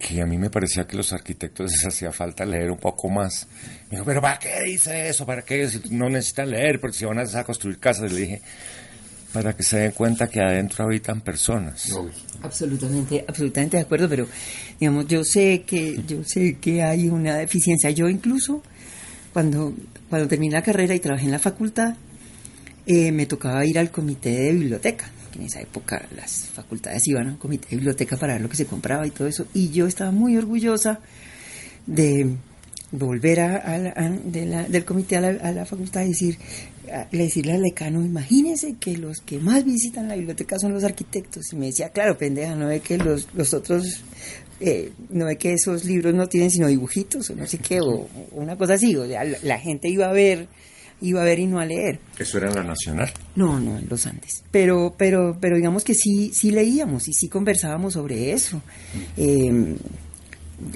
que 0.00 0.22
a 0.22 0.26
mí 0.26 0.38
me 0.38 0.50
parecía 0.50 0.86
que 0.86 0.96
los 0.96 1.12
arquitectos 1.12 1.70
les 1.70 1.86
hacía 1.86 2.10
falta 2.10 2.44
leer 2.44 2.70
un 2.70 2.78
poco 2.78 3.08
más. 3.08 3.46
Me 3.84 3.96
dijo, 3.96 4.04
pero 4.04 4.20
¿para 4.20 4.38
qué 4.38 4.62
dice 4.64 5.08
eso? 5.08 5.26
¿Para 5.26 5.42
qué? 5.42 5.68
Si 5.68 5.80
no 5.90 6.08
necesitan 6.08 6.50
leer, 6.50 6.80
porque 6.80 6.96
si 6.96 7.04
van 7.04 7.18
a 7.18 7.44
construir 7.44 7.78
casas, 7.78 8.10
le 8.10 8.20
dije, 8.20 8.42
para 9.32 9.54
que 9.54 9.62
se 9.62 9.78
den 9.78 9.92
cuenta 9.92 10.28
que 10.28 10.40
adentro 10.40 10.84
habitan 10.84 11.20
personas. 11.20 11.92
Absolutamente, 12.42 13.24
absolutamente 13.28 13.76
de 13.76 13.82
acuerdo, 13.82 14.08
pero 14.08 14.26
digamos, 14.80 15.06
yo 15.06 15.22
sé 15.22 15.62
que, 15.66 16.02
yo 16.06 16.24
sé 16.24 16.56
que 16.60 16.82
hay 16.82 17.08
una 17.08 17.36
deficiencia. 17.36 17.90
Yo 17.90 18.08
incluso 18.08 18.62
cuando, 19.32 19.74
cuando 20.08 20.26
terminé 20.26 20.54
la 20.54 20.62
carrera 20.62 20.94
y 20.94 21.00
trabajé 21.00 21.26
en 21.26 21.32
la 21.32 21.38
facultad, 21.38 21.94
eh, 22.86 23.12
me 23.12 23.26
tocaba 23.26 23.64
ir 23.66 23.78
al 23.78 23.90
comité 23.90 24.30
de 24.30 24.52
biblioteca, 24.52 25.10
que 25.30 25.38
en 25.38 25.46
esa 25.46 25.60
época 25.60 26.06
las 26.16 26.46
facultades 26.52 27.06
iban 27.08 27.28
a 27.28 27.30
un 27.32 27.36
comité 27.38 27.68
de 27.70 27.76
biblioteca 27.76 28.16
para 28.16 28.34
ver 28.34 28.42
lo 28.42 28.48
que 28.48 28.56
se 28.56 28.66
compraba 28.66 29.06
y 29.06 29.10
todo 29.10 29.28
eso, 29.28 29.46
y 29.54 29.70
yo 29.70 29.86
estaba 29.86 30.10
muy 30.10 30.36
orgullosa 30.36 31.00
de 31.86 32.36
volver 32.92 33.40
a, 33.40 33.78
la- 33.78 34.66
del 34.68 34.84
comité 34.84 35.16
a 35.16 35.20
la, 35.52 35.64
facultad 35.64 36.02
y 36.04 36.08
decir, 36.08 36.36
a- 36.92 37.06
le 37.12 37.24
decirle 37.24 37.52
al 37.52 37.62
decano, 37.62 38.04
imagínese 38.04 38.74
que 38.80 38.96
los 38.96 39.18
que 39.20 39.38
más 39.38 39.64
visitan 39.64 40.08
la 40.08 40.16
biblioteca 40.16 40.58
son 40.58 40.72
los 40.72 40.82
arquitectos. 40.84 41.52
Y 41.52 41.56
me 41.56 41.66
decía, 41.66 41.90
claro, 41.90 42.18
pendeja, 42.18 42.54
no 42.56 42.66
ve 42.66 42.80
que 42.80 42.98
los, 42.98 43.28
los 43.34 43.54
otros, 43.54 44.02
eh, 44.58 44.90
no 45.10 45.26
ve 45.26 45.36
que 45.36 45.52
esos 45.52 45.84
libros 45.84 46.14
no 46.14 46.28
tienen 46.28 46.50
sino 46.50 46.66
dibujitos 46.66 47.30
o 47.30 47.36
no 47.36 47.46
sé 47.46 47.58
qué, 47.58 47.78
o, 47.80 48.08
una 48.32 48.56
cosa 48.56 48.74
así. 48.74 48.96
O 48.96 49.06
sea, 49.06 49.22
la 49.24 49.58
gente 49.60 49.88
iba 49.88 50.08
a 50.08 50.12
ver, 50.12 50.48
iba 51.00 51.22
a 51.22 51.24
ver 51.24 51.38
y 51.38 51.46
no 51.46 51.58
a 51.60 51.64
leer. 51.66 51.98
Eso 52.18 52.38
era 52.38 52.48
en 52.48 52.54
la 52.56 52.62
Nacional. 52.64 53.10
No, 53.36 53.58
no, 53.60 53.78
en 53.78 53.88
los 53.88 54.06
Andes. 54.06 54.42
Pero, 54.50 54.94
pero, 54.98 55.36
pero 55.40 55.56
digamos 55.56 55.84
que 55.84 55.94
sí, 55.94 56.30
sí 56.34 56.50
leíamos 56.50 57.08
y 57.08 57.12
sí 57.12 57.28
conversábamos 57.28 57.94
sobre 57.94 58.32
eso. 58.32 58.62
Eh, 59.16 59.76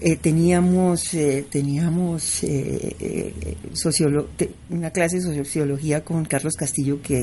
eh, 0.00 0.16
teníamos, 0.16 1.12
eh, 1.14 1.44
teníamos 1.50 2.42
eh, 2.44 2.96
eh, 3.00 3.56
sociolo- 3.74 4.28
te- 4.36 4.50
una 4.70 4.90
clase 4.90 5.16
de 5.16 5.22
sociología 5.22 6.02
con 6.04 6.24
Carlos 6.24 6.54
Castillo 6.54 7.02
que 7.02 7.20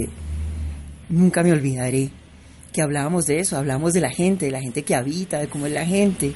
nunca 1.09 1.43
me 1.43 1.51
olvidaré. 1.51 2.09
Que 2.71 2.81
hablábamos 2.81 3.25
de 3.25 3.39
eso, 3.39 3.57
hablábamos 3.57 3.91
de 3.93 3.99
la 3.99 4.11
gente, 4.11 4.45
de 4.45 4.51
la 4.51 4.61
gente 4.61 4.83
que 4.83 4.95
habita, 4.95 5.39
de 5.39 5.47
cómo 5.47 5.65
es 5.65 5.73
la 5.73 5.85
gente, 5.85 6.31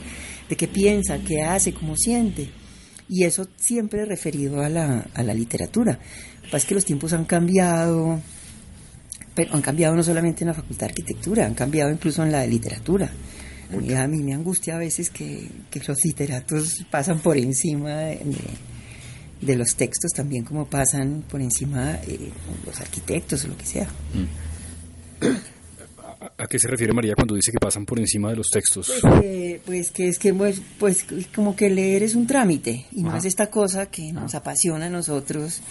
de 0.49 0.55
qué 0.57 0.67
piensa, 0.67 1.17
qué 1.19 1.41
hace, 1.43 1.73
cómo 1.73 1.95
siente. 1.95 2.49
Y 3.07 3.23
eso 3.23 3.47
siempre 3.55 4.03
referido 4.03 4.61
a 4.61 4.67
la, 4.67 5.07
a 5.13 5.23
la 5.23 5.33
literatura. 5.33 5.99
Es 6.51 6.65
que 6.65 6.75
los 6.75 6.85
tiempos 6.85 7.13
han 7.13 7.25
cambiado, 7.25 8.19
pero 9.33 9.53
han 9.53 9.61
cambiado 9.61 9.95
no 9.95 10.03
solamente 10.03 10.43
en 10.43 10.49
la 10.49 10.53
facultad 10.53 10.87
de 10.87 10.91
arquitectura, 10.91 11.45
han 11.45 11.53
cambiado 11.55 11.91
incluso 11.91 12.23
en 12.23 12.31
la 12.31 12.39
de 12.41 12.47
literatura. 12.47 13.09
A 13.73 13.75
mí, 13.77 13.93
a 13.93 14.07
mí 14.07 14.21
me 14.23 14.33
angustia 14.33 14.75
a 14.75 14.79
veces 14.79 15.09
que, 15.09 15.49
que 15.71 15.79
los 15.87 15.97
literatos 16.05 16.85
pasan 16.91 17.19
por 17.19 17.37
encima 17.37 17.89
de, 17.97 18.15
de- 18.17 18.75
de 19.41 19.55
los 19.57 19.75
textos 19.75 20.11
también 20.15 20.43
como 20.45 20.65
pasan 20.65 21.23
por 21.29 21.41
encima 21.41 21.95
eh, 22.07 22.31
los 22.65 22.79
arquitectos 22.79 23.43
o 23.43 23.49
lo 23.49 23.57
que 23.57 23.65
sea. 23.65 23.87
¿A, 25.21 25.37
a 26.45 26.47
qué 26.47 26.57
se 26.59 26.67
refiere 26.67 26.93
María 26.93 27.13
cuando 27.15 27.35
dice 27.35 27.51
que 27.51 27.57
pasan 27.59 27.85
por 27.85 27.99
encima 27.99 28.29
de 28.29 28.37
los 28.37 28.49
textos? 28.49 28.91
Pues 29.01 29.19
que, 29.21 29.61
pues 29.65 29.91
que 29.91 30.07
es 30.07 30.17
que 30.19 30.33
pues, 30.33 30.61
pues 30.79 31.05
como 31.35 31.55
que 31.55 31.69
leer 31.69 32.03
es 32.03 32.15
un 32.15 32.25
trámite 32.27 32.85
y 32.91 33.03
no 33.03 33.09
Ajá. 33.09 33.17
es 33.19 33.25
esta 33.25 33.47
cosa 33.49 33.87
que 33.87 34.11
nos 34.13 34.33
apasiona 34.35 34.85
a 34.85 34.89
nosotros, 34.89 35.61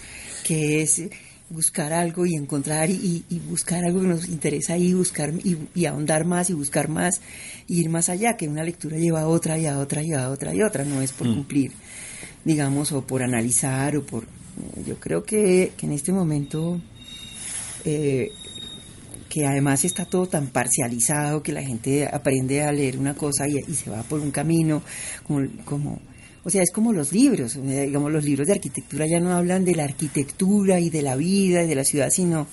que 0.44 0.82
es 0.82 1.02
buscar 1.50 1.92
algo 1.92 2.24
y 2.26 2.34
encontrar 2.34 2.90
y, 2.90 3.22
y- 3.28 3.38
buscar 3.38 3.84
algo 3.84 4.00
que 4.00 4.06
nos 4.08 4.28
interesa 4.28 4.76
y 4.78 4.94
buscar 4.94 5.32
y, 5.44 5.56
y 5.74 5.84
ahondar 5.86 6.24
más 6.24 6.48
y 6.50 6.54
buscar 6.54 6.88
más 6.88 7.20
y 7.68 7.80
ir 7.80 7.90
más 7.90 8.08
allá, 8.08 8.36
que 8.36 8.48
una 8.48 8.64
lectura 8.64 8.96
lleva 8.96 9.20
a 9.20 9.28
otra 9.28 9.58
y 9.58 9.66
a 9.66 9.78
otra 9.78 10.02
y 10.02 10.12
a 10.12 10.30
otra 10.30 10.54
y 10.54 10.60
a 10.62 10.66
otra, 10.66 10.84
no 10.84 11.00
es 11.02 11.12
por 11.12 11.26
cumplir, 11.28 11.70
digamos, 12.44 12.92
o 12.92 13.02
por 13.06 13.22
analizar 13.22 13.96
o 13.96 14.02
por... 14.04 14.24
Yo 14.86 14.96
creo 14.98 15.22
que, 15.24 15.72
que 15.76 15.86
en 15.86 15.92
este 15.92 16.12
momento... 16.12 16.80
eh, 17.84 18.32
que 19.28 19.46
además 19.46 19.84
está 19.84 20.04
todo 20.04 20.26
tan 20.26 20.48
parcializado 20.48 21.42
que 21.42 21.52
la 21.52 21.62
gente 21.62 22.06
aprende 22.06 22.62
a 22.62 22.72
leer 22.72 22.98
una 22.98 23.14
cosa 23.14 23.48
y, 23.48 23.58
y 23.58 23.74
se 23.74 23.90
va 23.90 24.02
por 24.02 24.20
un 24.20 24.30
camino 24.30 24.82
como, 25.26 25.46
como 25.64 26.00
o 26.44 26.50
sea 26.50 26.62
es 26.62 26.70
como 26.70 26.92
los 26.92 27.12
libros 27.12 27.58
digamos 27.62 28.12
los 28.12 28.24
libros 28.24 28.46
de 28.46 28.54
arquitectura 28.54 29.06
ya 29.06 29.20
no 29.20 29.32
hablan 29.32 29.64
de 29.64 29.74
la 29.74 29.84
arquitectura 29.84 30.78
y 30.80 30.90
de 30.90 31.02
la 31.02 31.16
vida 31.16 31.62
y 31.62 31.66
de 31.66 31.74
la 31.74 31.84
ciudad 31.84 32.10
sino 32.10 32.46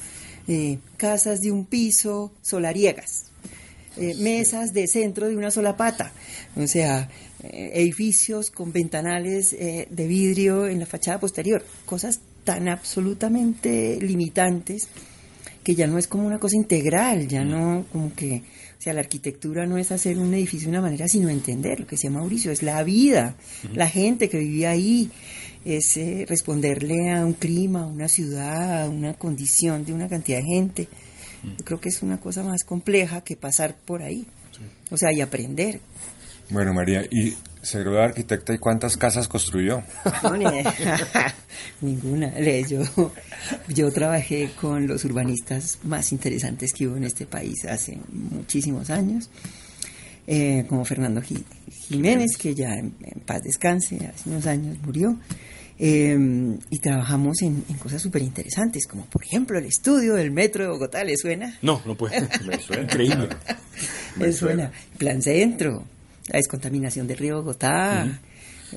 eh, 0.47 0.79
casas 0.97 1.41
de 1.41 1.51
un 1.51 1.65
piso 1.65 2.31
solariegas 2.41 3.31
eh, 3.97 4.15
mesas 4.15 4.71
de 4.71 4.87
centro 4.87 5.27
de 5.27 5.35
una 5.35 5.51
sola 5.51 5.75
pata, 5.75 6.13
o 6.55 6.65
sea, 6.65 7.09
eh, 7.43 7.71
edificios 7.73 8.49
con 8.49 8.71
ventanales 8.71 9.51
eh, 9.51 9.85
de 9.89 10.07
vidrio 10.07 10.65
en 10.65 10.79
la 10.79 10.85
fachada 10.85 11.19
posterior, 11.19 11.61
cosas 11.85 12.21
tan 12.45 12.69
absolutamente 12.69 13.99
limitantes 13.99 14.87
que 15.63 15.75
ya 15.75 15.87
no 15.87 15.97
es 15.97 16.07
como 16.07 16.25
una 16.25 16.39
cosa 16.39 16.55
integral, 16.55 17.27
ya 17.27 17.43
no 17.43 17.85
como 17.91 18.13
que, 18.13 18.43
o 18.79 18.81
sea, 18.81 18.93
la 18.93 19.01
arquitectura 19.01 19.65
no 19.65 19.77
es 19.77 19.91
hacer 19.91 20.17
un 20.17 20.33
edificio 20.33 20.67
de 20.67 20.77
una 20.77 20.81
manera, 20.81 21.07
sino 21.07 21.29
entender, 21.29 21.79
lo 21.79 21.85
que 21.85 21.95
decía 21.95 22.09
Mauricio, 22.09 22.51
es 22.51 22.63
la 22.63 22.83
vida, 22.83 23.35
la 23.73 23.87
gente 23.87 24.29
que 24.29 24.39
vivía 24.39 24.71
ahí, 24.71 25.11
es 25.63 25.97
eh, 25.97 26.25
responderle 26.27 27.11
a 27.11 27.25
un 27.25 27.33
clima, 27.33 27.83
a 27.83 27.85
una 27.85 28.07
ciudad, 28.07 28.83
a 28.83 28.89
una 28.89 29.13
condición 29.13 29.85
de 29.85 29.93
una 29.93 30.09
cantidad 30.09 30.39
de 30.39 30.45
gente. 30.45 30.87
Yo 31.43 31.65
creo 31.65 31.79
que 31.79 31.89
es 31.89 32.01
una 32.01 32.19
cosa 32.19 32.43
más 32.43 32.63
compleja 32.63 33.21
que 33.21 33.35
pasar 33.35 33.75
por 33.75 34.01
ahí. 34.01 34.25
O 34.89 34.97
sea, 34.97 35.11
y 35.13 35.21
aprender. 35.21 35.79
Bueno, 36.49 36.73
María, 36.73 37.03
¿y 37.09 37.35
se 37.61 37.79
graduó 37.79 37.97
de 37.99 38.03
arquitecta 38.05 38.53
y 38.53 38.57
cuántas 38.57 38.97
casas 38.97 39.27
construyó? 39.27 39.83
No, 40.23 40.35
ni- 40.37 40.45
Ninguna. 41.81 42.33
Yo, 42.67 42.81
yo 43.67 43.91
trabajé 43.91 44.51
con 44.59 44.87
los 44.87 45.03
urbanistas 45.05 45.79
más 45.83 46.11
interesantes 46.11 46.73
que 46.73 46.87
hubo 46.87 46.97
en 46.97 47.03
este 47.05 47.25
país 47.25 47.65
hace 47.65 47.97
muchísimos 48.11 48.89
años, 48.89 49.29
eh, 50.27 50.65
como 50.69 50.85
Fernando 50.85 51.21
Ji- 51.21 51.43
Jiménez, 51.87 52.37
que 52.37 52.53
ya 52.55 52.73
en, 52.75 52.93
en 53.01 53.19
paz 53.21 53.41
descanse, 53.43 53.97
hace 54.07 54.29
unos 54.29 54.45
años 54.47 54.77
murió. 54.83 55.17
eh, 55.79 56.17
y 56.69 56.79
trabajamos 56.79 57.41
en, 57.41 57.63
en 57.67 57.77
cosas 57.77 58.01
súper 58.01 58.21
interesantes, 58.21 58.85
como 58.87 59.05
por 59.05 59.23
ejemplo 59.23 59.57
el 59.57 59.65
estudio 59.65 60.13
del 60.13 60.29
metro 60.31 60.63
de 60.63 60.69
Bogotá, 60.69 61.03
¿le 61.03 61.17
suena? 61.17 61.57
No, 61.63 61.81
no 61.85 61.95
puede. 61.95 62.21
Me 62.45 62.59
suena 62.59 62.83
increíble. 62.83 63.29
Me 64.15 64.31
suena. 64.31 64.71
Plan 64.99 65.21
Centro, 65.23 65.83
la 66.27 66.37
descontaminación 66.37 67.07
del 67.07 67.17
río 67.17 67.37
Bogotá, 67.37 68.19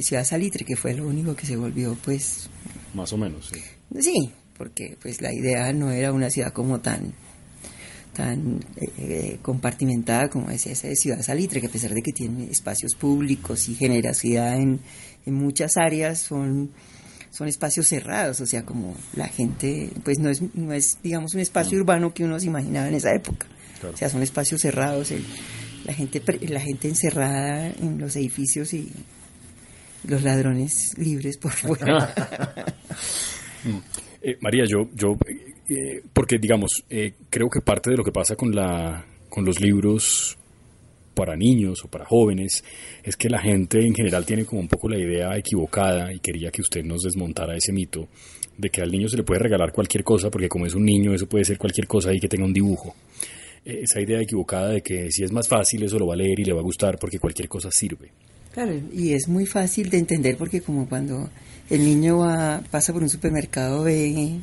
Ciudad 0.00 0.24
Salitre, 0.24 0.64
que 0.64 0.76
fue 0.76 0.94
lo 0.94 1.06
único 1.06 1.34
que 1.36 1.46
se 1.46 1.56
volvió, 1.56 1.96
pues, 2.04 2.48
Más 2.94 3.12
o 3.12 3.16
menos, 3.16 3.50
sí. 3.52 3.60
sí, 4.00 4.30
porque 4.56 4.96
pues 5.00 5.20
la 5.20 5.32
idea 5.32 5.72
no 5.72 5.90
era 5.90 6.12
una 6.12 6.30
ciudad 6.30 6.52
como 6.52 6.80
tan 6.80 7.12
tan 8.12 8.60
eh, 8.76 8.88
eh, 8.98 9.38
compartimentada 9.42 10.28
como 10.28 10.48
es 10.50 10.66
esa 10.68 10.86
de 10.86 10.94
Ciudad 10.94 11.20
Salitre, 11.20 11.60
que 11.60 11.66
a 11.66 11.70
pesar 11.70 11.92
de 11.92 12.00
que 12.02 12.12
tiene 12.12 12.44
espacios 12.48 12.94
públicos 12.94 13.68
y 13.68 13.74
generosidad 13.74 14.54
en, 14.56 14.78
en 15.26 15.34
muchas 15.34 15.76
áreas, 15.76 16.20
son 16.20 16.70
son 17.30 17.48
espacios 17.48 17.88
cerrados, 17.88 18.40
o 18.40 18.46
sea, 18.46 18.64
como 18.64 18.94
la 19.16 19.26
gente, 19.26 19.90
pues 20.04 20.20
no 20.20 20.30
es, 20.30 20.40
no 20.54 20.72
es 20.72 20.98
digamos, 21.02 21.34
un 21.34 21.40
espacio 21.40 21.76
urbano 21.80 22.14
que 22.14 22.22
uno 22.22 22.38
se 22.38 22.46
imaginaba 22.46 22.86
en 22.86 22.94
esa 22.94 23.12
época. 23.12 23.48
Claro. 23.80 23.92
O 23.92 23.98
sea, 23.98 24.08
son 24.08 24.22
espacios 24.22 24.60
cerrados, 24.60 25.10
el- 25.10 25.24
la, 25.84 25.94
gente, 25.94 26.22
la 26.48 26.60
gente 26.60 26.88
encerrada 26.88 27.68
en 27.70 27.98
los 27.98 28.16
edificios 28.16 28.72
y 28.74 28.90
los 30.06 30.22
ladrones 30.22 30.92
libres 30.96 31.36
por 31.38 31.52
fuera. 31.52 32.14
Eh, 34.26 34.38
María, 34.40 34.64
yo, 34.66 34.88
yo 34.94 35.18
eh, 35.26 35.54
eh, 35.68 36.02
porque 36.12 36.38
digamos, 36.38 36.84
eh, 36.90 37.14
creo 37.30 37.48
que 37.48 37.60
parte 37.60 37.90
de 37.90 37.96
lo 37.96 38.04
que 38.04 38.12
pasa 38.12 38.36
con, 38.36 38.54
la, 38.54 39.04
con 39.30 39.44
los 39.44 39.60
libros 39.60 40.36
para 41.14 41.36
niños 41.36 41.84
o 41.84 41.88
para 41.88 42.04
jóvenes 42.04 42.62
es 43.02 43.16
que 43.16 43.30
la 43.30 43.40
gente 43.40 43.80
en 43.80 43.94
general 43.94 44.26
tiene 44.26 44.44
como 44.44 44.60
un 44.60 44.68
poco 44.68 44.88
la 44.88 44.98
idea 44.98 45.36
equivocada 45.38 46.12
y 46.12 46.18
quería 46.18 46.50
que 46.50 46.60
usted 46.60 46.84
nos 46.84 47.02
desmontara 47.02 47.56
ese 47.56 47.72
mito 47.72 48.08
de 48.58 48.68
que 48.68 48.82
al 48.82 48.90
niño 48.90 49.08
se 49.08 49.16
le 49.16 49.22
puede 49.22 49.40
regalar 49.40 49.72
cualquier 49.72 50.04
cosa 50.04 50.28
porque 50.30 50.48
como 50.48 50.66
es 50.66 50.74
un 50.74 50.84
niño 50.84 51.14
eso 51.14 51.26
puede 51.26 51.44
ser 51.44 51.56
cualquier 51.56 51.86
cosa 51.86 52.12
y 52.12 52.20
que 52.20 52.28
tenga 52.28 52.44
un 52.44 52.52
dibujo. 52.52 52.94
Eh, 53.64 53.80
esa 53.82 54.00
idea 54.00 54.20
equivocada 54.20 54.68
de 54.68 54.82
que 54.82 55.10
si 55.10 55.24
es 55.24 55.32
más 55.32 55.48
fácil 55.48 55.82
eso 55.82 55.98
lo 55.98 56.06
va 56.06 56.14
a 56.14 56.16
leer 56.16 56.40
y 56.40 56.44
le 56.44 56.52
va 56.52 56.60
a 56.60 56.64
gustar 56.64 56.98
porque 56.98 57.18
cualquier 57.18 57.48
cosa 57.48 57.70
sirve. 57.70 58.10
Claro, 58.52 58.72
y 58.92 59.12
es 59.12 59.26
muy 59.26 59.46
fácil 59.46 59.90
de 59.90 59.98
entender 59.98 60.36
porque 60.36 60.60
como 60.60 60.88
cuando 60.88 61.28
el 61.70 61.84
niño 61.84 62.18
va, 62.18 62.62
pasa 62.70 62.92
por 62.92 63.02
un 63.02 63.08
supermercado 63.08 63.82
ve 63.82 64.38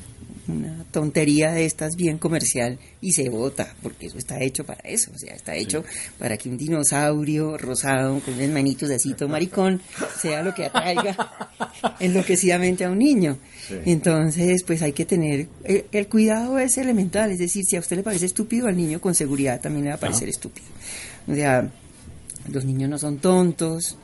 una 0.52 0.84
tontería 0.92 1.52
de 1.52 1.66
estas 1.66 1.96
bien 1.96 2.18
comercial 2.18 2.78
y 3.02 3.12
se 3.14 3.30
bota, 3.30 3.74
porque 3.82 4.08
eso 4.08 4.18
está 4.18 4.40
hecho 4.42 4.64
para 4.66 4.82
eso, 4.82 5.12
o 5.14 5.18
sea, 5.18 5.34
está 5.34 5.56
hecho 5.56 5.84
para 6.20 6.38
que 6.38 6.50
un 6.50 6.58
dinosaurio 6.58 7.58
rosado 7.58 8.20
con 8.20 8.34
unas 8.36 8.50
manitos 8.50 8.90
así, 8.90 9.14
todo 9.14 9.30
maricón, 9.30 9.82
sea 10.22 10.42
lo 10.44 10.54
que 10.54 10.66
atraiga 10.66 11.16
enloquecidamente 12.00 12.86
a 12.86 12.90
un 12.92 13.00
niño. 13.00 13.38
Entonces, 13.86 14.64
pues 14.64 14.82
hay 14.82 14.94
que 14.94 15.06
tener, 15.06 15.48
el, 15.64 15.86
el 15.92 16.08
cuidado 16.08 16.60
es 16.60 16.78
elemental, 16.78 17.32
es 17.32 17.40
decir, 17.40 17.64
si 17.66 17.76
a 17.76 17.80
usted 17.80 17.96
le 17.98 18.04
parece 18.04 18.26
estúpido, 18.26 18.68
al 18.68 18.76
niño 18.78 19.00
con 19.02 19.16
seguridad 19.16 19.60
también 19.62 19.86
le 19.86 19.90
va 19.92 19.96
a 19.96 20.00
parecer 20.00 20.30
estúpido. 20.30 20.68
O 21.28 21.34
sea, 21.36 21.72
los 22.52 22.66
niños 22.66 22.90
no 22.90 22.98
son 22.98 23.20
tontos, 23.20 23.98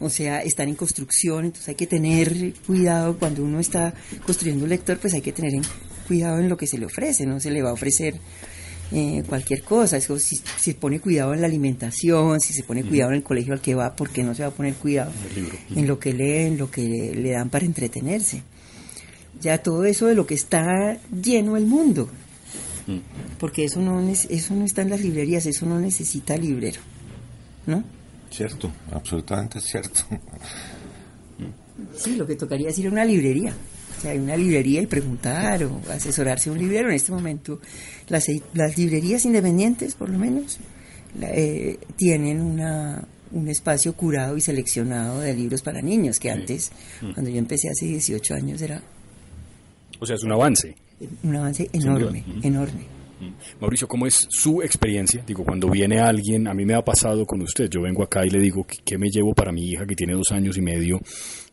o 0.00 0.10
sea, 0.10 0.42
están 0.42 0.68
en 0.68 0.76
construcción, 0.76 1.46
entonces 1.46 1.68
hay 1.70 1.74
que 1.74 1.86
tener 1.88 2.52
cuidado 2.66 3.18
cuando 3.18 3.42
uno 3.42 3.58
está 3.58 3.94
construyendo 4.24 4.64
un 4.64 4.70
lector, 4.70 4.98
pues 4.98 5.14
hay 5.14 5.22
que 5.22 5.32
tener 5.32 5.54
en- 5.54 5.62
cuidado 6.08 6.38
en 6.38 6.48
lo 6.48 6.56
que 6.56 6.66
se 6.66 6.78
le 6.78 6.86
ofrece, 6.86 7.26
no 7.26 7.38
se 7.38 7.50
le 7.50 7.62
va 7.62 7.70
a 7.70 7.74
ofrecer 7.74 8.14
eh, 8.90 9.22
cualquier 9.28 9.62
cosa, 9.62 9.98
eso 9.98 10.18
si, 10.18 10.40
si 10.56 10.72
pone 10.72 10.98
cuidado 10.98 11.34
en 11.34 11.42
la 11.42 11.46
alimentación, 11.46 12.40
si 12.40 12.54
se 12.54 12.62
pone 12.62 12.82
cuidado 12.82 13.10
en 13.10 13.18
el 13.18 13.22
colegio 13.22 13.52
al 13.52 13.60
que 13.60 13.74
va, 13.74 13.94
porque 13.94 14.22
no 14.22 14.34
se 14.34 14.42
va 14.42 14.48
a 14.48 14.52
poner 14.52 14.74
cuidado 14.74 15.12
en 15.76 15.86
lo 15.86 15.98
que 15.98 16.14
lee, 16.14 16.46
en 16.46 16.56
lo 16.56 16.70
que 16.70 17.14
le 17.14 17.30
dan 17.32 17.50
para 17.50 17.66
entretenerse. 17.66 18.42
Ya 19.42 19.58
todo 19.58 19.84
eso 19.84 20.06
de 20.06 20.14
lo 20.14 20.26
que 20.26 20.34
está 20.34 20.98
lleno 21.10 21.58
el 21.58 21.66
mundo, 21.66 22.08
porque 23.38 23.64
eso 23.64 23.80
no, 23.80 24.00
eso 24.08 24.54
no 24.54 24.64
está 24.64 24.80
en 24.82 24.90
las 24.90 25.02
librerías, 25.02 25.44
eso 25.44 25.66
no 25.66 25.78
necesita 25.78 26.36
librero, 26.36 26.80
¿no? 27.66 27.84
Cierto, 28.30 28.72
absolutamente 28.90 29.60
cierto. 29.60 30.00
Sí, 31.94 32.16
lo 32.16 32.26
que 32.26 32.36
tocaría 32.36 32.70
es 32.70 32.78
ir 32.78 32.86
a 32.86 32.90
una 32.90 33.04
librería. 33.04 33.54
Ir 34.04 34.10
a 34.10 34.14
una 34.22 34.36
librería 34.36 34.80
y 34.82 34.86
preguntar 34.86 35.64
o 35.64 35.80
asesorarse 35.90 36.50
a 36.50 36.52
un 36.52 36.58
librero. 36.58 36.88
En 36.88 36.94
este 36.94 37.12
momento, 37.12 37.60
las, 38.08 38.26
las 38.54 38.76
librerías 38.78 39.24
independientes, 39.24 39.94
por 39.94 40.08
lo 40.10 40.18
menos, 40.18 40.58
la- 41.18 41.30
eh, 41.30 41.78
tienen 41.96 42.40
una, 42.40 43.04
un 43.32 43.48
espacio 43.48 43.92
curado 43.94 44.36
y 44.36 44.40
seleccionado 44.40 45.20
de 45.20 45.34
libros 45.34 45.62
para 45.62 45.80
niños, 45.82 46.18
que 46.18 46.30
antes, 46.30 46.70
cuando 47.14 47.30
yo 47.30 47.38
empecé 47.38 47.68
hace 47.70 47.86
18 47.86 48.34
años, 48.34 48.62
era 48.62 48.80
O 50.00 50.06
sea, 50.06 50.16
es 50.16 50.22
un 50.22 50.32
avance. 50.32 50.74
un 51.22 51.36
avance 51.36 51.68
enorme, 51.72 52.24
Ujú. 52.28 52.40
enorme. 52.46 52.98
Mauricio, 53.60 53.88
¿cómo 53.88 54.06
es 54.06 54.28
su 54.30 54.62
experiencia? 54.62 55.24
Digo, 55.26 55.42
cuando 55.44 55.68
viene 55.68 55.98
alguien, 55.98 56.46
a 56.46 56.54
mí 56.54 56.64
me 56.64 56.74
ha 56.74 56.82
pasado 56.84 57.26
con 57.26 57.42
usted, 57.42 57.68
yo 57.68 57.82
vengo 57.82 58.04
acá 58.04 58.24
y 58.24 58.30
le 58.30 58.38
digo, 58.38 58.64
¿qué, 58.64 58.76
qué 58.84 58.96
me 58.96 59.08
llevo 59.10 59.34
para 59.34 59.50
mi 59.50 59.62
hija 59.68 59.84
que 59.86 59.96
tiene 59.96 60.12
dos 60.12 60.30
años 60.30 60.56
y 60.56 60.60
medio? 60.62 61.00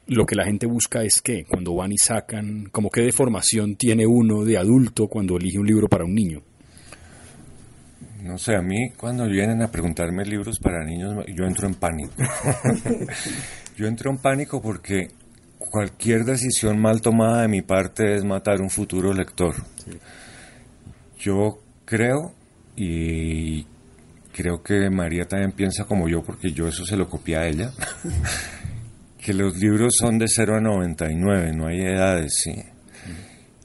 Lo 0.08 0.26
que 0.26 0.36
la 0.36 0.46
gente 0.46 0.68
busca 0.68 1.04
es 1.04 1.22
que 1.22 1.46
cuando 1.46 1.76
van 1.76 1.92
y 1.92 1.98
sacan, 1.98 2.66
como 2.72 2.90
qué 2.90 3.02
deformación 3.02 3.76
tiene 3.76 4.06
uno 4.06 4.44
de 4.44 4.58
adulto 4.58 5.08
cuando 5.08 5.38
elige 5.38 5.58
un 5.58 5.66
libro 5.66 5.88
para 5.88 6.06
un 6.06 6.14
niño. 6.14 6.42
No 8.22 8.38
sé, 8.38 8.56
a 8.56 8.62
mí 8.62 8.92
cuando 8.98 9.28
vienen 9.28 9.62
a 9.62 9.72
preguntarme 9.72 10.26
libros 10.26 10.60
para 10.60 10.84
niños, 10.84 11.26
yo 11.28 11.46
entro 11.46 11.68
en 11.68 11.76
pánico. 11.76 12.14
yo 13.78 13.88
entro 13.88 14.12
en 14.12 14.18
pánico 14.18 14.62
porque 14.62 15.10
cualquier 15.58 16.24
decisión 16.24 16.80
mal 16.80 17.02
tomada 17.02 17.42
de 17.44 17.48
mi 17.48 17.62
parte 17.62 18.16
es 18.16 18.24
matar 18.24 18.62
un 18.62 18.70
futuro 18.70 19.14
lector. 19.14 19.56
Yo 21.20 21.60
creo, 21.86 22.34
y 22.76 23.64
creo 24.34 24.62
que 24.64 24.90
María 24.90 25.26
también 25.26 25.52
piensa 25.52 25.86
como 25.86 26.10
yo, 26.10 26.24
porque 26.24 26.52
yo 26.52 26.68
eso 26.68 26.86
se 26.86 26.98
lo 26.98 27.08
copié 27.08 27.38
a 27.38 27.48
ella, 27.48 27.72
que 29.26 29.34
los 29.34 29.58
libros 29.58 29.96
son 30.00 30.20
de 30.20 30.28
0 30.28 30.58
a 30.58 30.62
99, 30.62 31.52
no 31.56 31.66
hay 31.68 31.82
edades, 31.82 32.34
sí. 32.44 32.54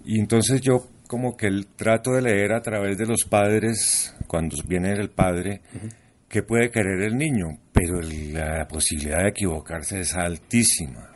Y 0.07 0.19
entonces 0.19 0.63
yo 0.63 0.87
como 1.07 1.37
que 1.37 1.49
el 1.49 1.67
trato 1.67 2.13
de 2.13 2.23
leer 2.23 2.53
a 2.55 2.63
través 2.63 2.97
de 2.97 3.05
los 3.05 3.25
padres, 3.29 4.15
cuando 4.27 4.57
viene 4.67 4.93
el 4.93 5.11
padre, 5.11 5.61
qué 6.29 6.43
puede 6.43 6.71
querer 6.71 7.03
el 7.03 7.17
niño, 7.19 7.59
pero 7.73 8.01
el- 8.01 8.33
la 8.33 8.67
posibilidad 8.69 9.23
de 9.23 9.29
equivocarse 9.29 10.01
es 10.01 10.15
altísima. 10.15 11.09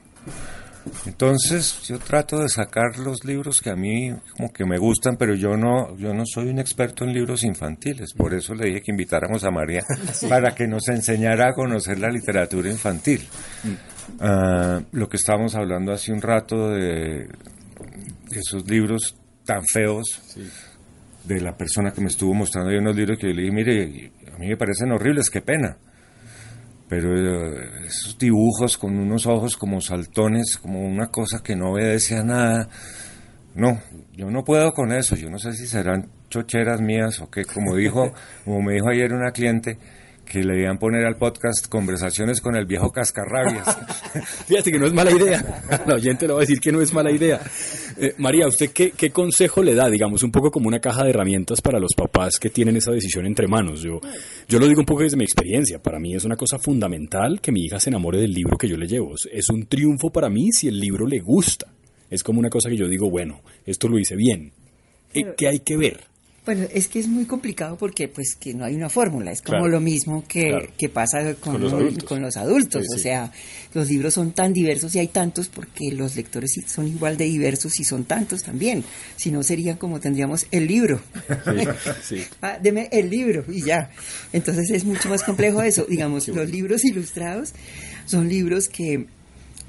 Entonces 1.06 1.80
yo 1.88 1.98
trato 1.98 2.40
de 2.40 2.48
sacar 2.50 2.98
los 2.98 3.24
libros 3.24 3.62
que 3.62 3.70
a 3.70 3.76
mí 3.76 4.12
como 4.36 4.52
que 4.52 4.66
me 4.66 4.76
gustan, 4.78 5.16
pero 5.16 5.34
yo 5.34 5.56
no, 5.56 5.96
yo 5.96 6.12
no 6.12 6.24
soy 6.26 6.48
un 6.48 6.58
experto 6.58 7.04
en 7.04 7.14
libros 7.14 7.42
infantiles. 7.44 8.12
Por 8.12 8.34
eso 8.34 8.54
le 8.54 8.66
dije 8.66 8.82
que 8.82 8.90
invitáramos 8.90 9.44
a 9.44 9.50
María 9.50 9.82
para 10.28 10.54
que 10.54 10.66
nos 10.66 10.86
enseñara 10.88 11.48
a 11.48 11.52
conocer 11.54 11.98
la 11.98 12.10
literatura 12.10 12.68
infantil. 12.70 13.22
Ah, 14.20 14.80
lo 14.92 15.08
que 15.08 15.16
estábamos 15.16 15.54
hablando 15.54 15.92
hace 15.92 16.12
un 16.12 16.22
rato 16.22 16.70
de 16.70 17.28
esos 18.30 18.68
libros 18.68 19.16
tan 19.44 19.64
feos 19.64 20.22
de 21.24 21.40
la 21.40 21.56
persona 21.56 21.92
que 21.92 22.00
me 22.00 22.08
estuvo 22.08 22.34
mostrando 22.34 22.70
ahí 22.70 22.78
unos 22.78 22.96
libros 22.96 23.18
que 23.18 23.28
yo 23.28 23.34
le 23.34 23.42
dije, 23.42 23.54
mire, 23.54 24.12
a 24.32 24.38
mí 24.38 24.48
me 24.48 24.56
parecen 24.56 24.92
horribles, 24.92 25.30
qué 25.30 25.40
pena. 25.40 25.76
Pero 26.88 27.16
eh, 27.16 27.86
esos 27.86 28.18
dibujos 28.18 28.76
con 28.76 28.96
unos 28.96 29.26
ojos 29.26 29.56
como 29.56 29.80
saltones, 29.80 30.58
como 30.58 30.80
una 30.80 31.08
cosa 31.08 31.42
que 31.42 31.56
no 31.56 31.72
obedece 31.72 32.16
a 32.16 32.24
nada, 32.24 32.68
no, 33.54 33.80
yo 34.12 34.30
no 34.30 34.44
puedo 34.44 34.72
con 34.72 34.92
eso. 34.92 35.16
Yo 35.16 35.30
no 35.30 35.38
sé 35.38 35.52
si 35.54 35.66
serán 35.66 36.10
chocheras 36.28 36.80
mías 36.80 37.20
o 37.20 37.30
qué, 37.30 37.44
como 37.44 37.74
dijo, 37.76 38.12
como 38.44 38.60
me 38.62 38.74
dijo 38.74 38.88
ayer 38.90 39.12
una 39.12 39.30
cliente, 39.30 39.78
que 40.24 40.42
le 40.42 40.60
iban 40.60 40.76
a 40.76 40.78
poner 40.78 41.04
al 41.04 41.16
podcast 41.16 41.68
conversaciones 41.68 42.40
con 42.40 42.56
el 42.56 42.66
viejo 42.66 42.90
cascarrabias. 42.90 43.76
Fíjate 44.46 44.72
que 44.72 44.78
no 44.78 44.86
es 44.86 44.92
mala 44.92 45.12
idea. 45.12 45.62
La 45.86 45.94
oyente 45.94 46.26
le 46.26 46.32
va 46.32 46.40
a 46.40 46.40
decir 46.40 46.60
que 46.60 46.72
no 46.72 46.80
es 46.80 46.92
mala 46.92 47.10
idea. 47.10 47.40
Eh, 47.96 48.14
María, 48.18 48.48
¿usted 48.48 48.70
qué, 48.70 48.90
qué, 48.90 49.10
consejo 49.10 49.62
le 49.62 49.74
da? 49.74 49.88
Digamos, 49.88 50.22
un 50.22 50.32
poco 50.32 50.50
como 50.50 50.68
una 50.68 50.80
caja 50.80 51.04
de 51.04 51.10
herramientas 51.10 51.60
para 51.60 51.78
los 51.78 51.92
papás 51.94 52.38
que 52.38 52.50
tienen 52.50 52.76
esa 52.76 52.90
decisión 52.90 53.26
entre 53.26 53.46
manos. 53.46 53.82
Yo, 53.82 54.00
yo 54.48 54.58
lo 54.58 54.66
digo 54.66 54.80
un 54.80 54.86
poco 54.86 55.02
desde 55.02 55.16
mi 55.16 55.24
experiencia. 55.24 55.80
Para 55.80 55.98
mí 55.98 56.14
es 56.14 56.24
una 56.24 56.36
cosa 56.36 56.58
fundamental 56.58 57.40
que 57.40 57.52
mi 57.52 57.64
hija 57.64 57.78
se 57.78 57.90
enamore 57.90 58.20
del 58.20 58.32
libro 58.32 58.56
que 58.56 58.68
yo 58.68 58.76
le 58.76 58.86
llevo. 58.86 59.14
Es 59.30 59.48
un 59.50 59.66
triunfo 59.66 60.10
para 60.10 60.28
mí 60.28 60.50
si 60.52 60.68
el 60.68 60.80
libro 60.80 61.06
le 61.06 61.20
gusta. 61.20 61.72
Es 62.10 62.22
como 62.22 62.40
una 62.40 62.50
cosa 62.50 62.68
que 62.68 62.76
yo 62.76 62.88
digo, 62.88 63.10
bueno, 63.10 63.42
esto 63.66 63.88
lo 63.88 63.98
hice 63.98 64.16
bien. 64.16 64.52
¿Qué 65.36 65.48
hay 65.48 65.60
que 65.60 65.76
ver? 65.76 66.13
Bueno, 66.44 66.66
es 66.74 66.88
que 66.88 66.98
es 66.98 67.08
muy 67.08 67.24
complicado 67.24 67.78
porque 67.78 68.06
pues 68.06 68.36
que 68.38 68.52
no 68.52 68.66
hay 68.66 68.74
una 68.74 68.90
fórmula, 68.90 69.32
es 69.32 69.40
como 69.40 69.66
lo 69.66 69.80
mismo 69.80 70.24
que, 70.28 70.70
que 70.76 70.90
pasa 70.90 71.34
con, 71.36 71.58
los 71.58 71.72
adultos, 72.36 72.86
o 72.94 72.98
sea, 72.98 73.32
los 73.72 73.88
libros 73.88 74.12
son 74.12 74.32
tan 74.32 74.52
diversos 74.52 74.94
y 74.94 74.98
hay 74.98 75.08
tantos 75.08 75.48
porque 75.48 75.90
los 75.92 76.16
lectores 76.16 76.52
son 76.66 76.86
igual 76.86 77.16
de 77.16 77.24
diversos 77.24 77.80
y 77.80 77.84
son 77.84 78.04
tantos 78.04 78.42
también, 78.42 78.84
si 79.16 79.30
no 79.30 79.42
serían 79.42 79.78
como 79.78 80.00
tendríamos 80.00 80.46
el 80.50 80.66
libro, 80.66 81.00
ah, 82.42 82.58
deme 82.60 82.90
el 82.92 83.08
libro 83.08 83.46
y 83.48 83.62
ya, 83.62 83.90
entonces 84.34 84.70
es 84.70 84.84
mucho 84.84 85.08
más 85.08 85.22
complejo 85.22 85.62
eso, 85.62 85.86
digamos, 85.88 86.28
los 86.28 86.50
libros 86.50 86.84
ilustrados 86.84 87.54
son 88.04 88.28
libros 88.28 88.68
que 88.68 89.06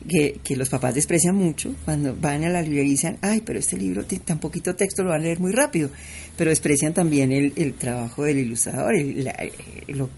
que, 0.07 0.39
que, 0.43 0.55
los 0.55 0.69
papás 0.69 0.93
desprecian 0.93 1.35
mucho 1.35 1.73
cuando 1.83 2.15
van 2.15 2.43
a 2.43 2.49
la 2.49 2.61
librería 2.61 2.83
y 2.83 2.89
dicen, 2.91 3.17
ay, 3.21 3.41
pero 3.43 3.59
este 3.59 3.77
libro 3.77 4.05
tiene 4.05 4.23
tan 4.23 4.39
poquito 4.39 4.75
texto, 4.75 5.03
lo 5.03 5.09
van 5.09 5.21
a 5.21 5.23
leer 5.23 5.39
muy 5.39 5.51
rápido, 5.51 5.89
pero 6.37 6.49
desprecian 6.51 6.93
también 6.93 7.31
el, 7.31 7.53
el 7.55 7.73
trabajo 7.73 8.23
del 8.23 8.37
ilustrador, 8.37 8.95
el, 8.95 9.31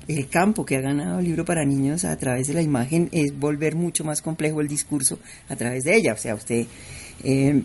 el, 0.07 0.27
campo 0.29 0.65
que 0.65 0.75
ha 0.75 0.81
ganado 0.81 1.19
el 1.19 1.25
libro 1.25 1.45
para 1.45 1.63
niños 1.63 2.03
a 2.03 2.17
través 2.17 2.47
de 2.47 2.53
la 2.53 2.61
imagen 2.61 3.09
es 3.11 3.37
volver 3.37 3.75
mucho 3.75 4.03
más 4.03 4.21
complejo 4.21 4.59
el 4.59 4.67
discurso 4.67 5.19
a 5.47 5.55
través 5.55 5.83
de 5.83 5.95
ella, 5.95 6.13
o 6.13 6.17
sea, 6.17 6.35
usted... 6.35 6.65
Eh, 7.23 7.63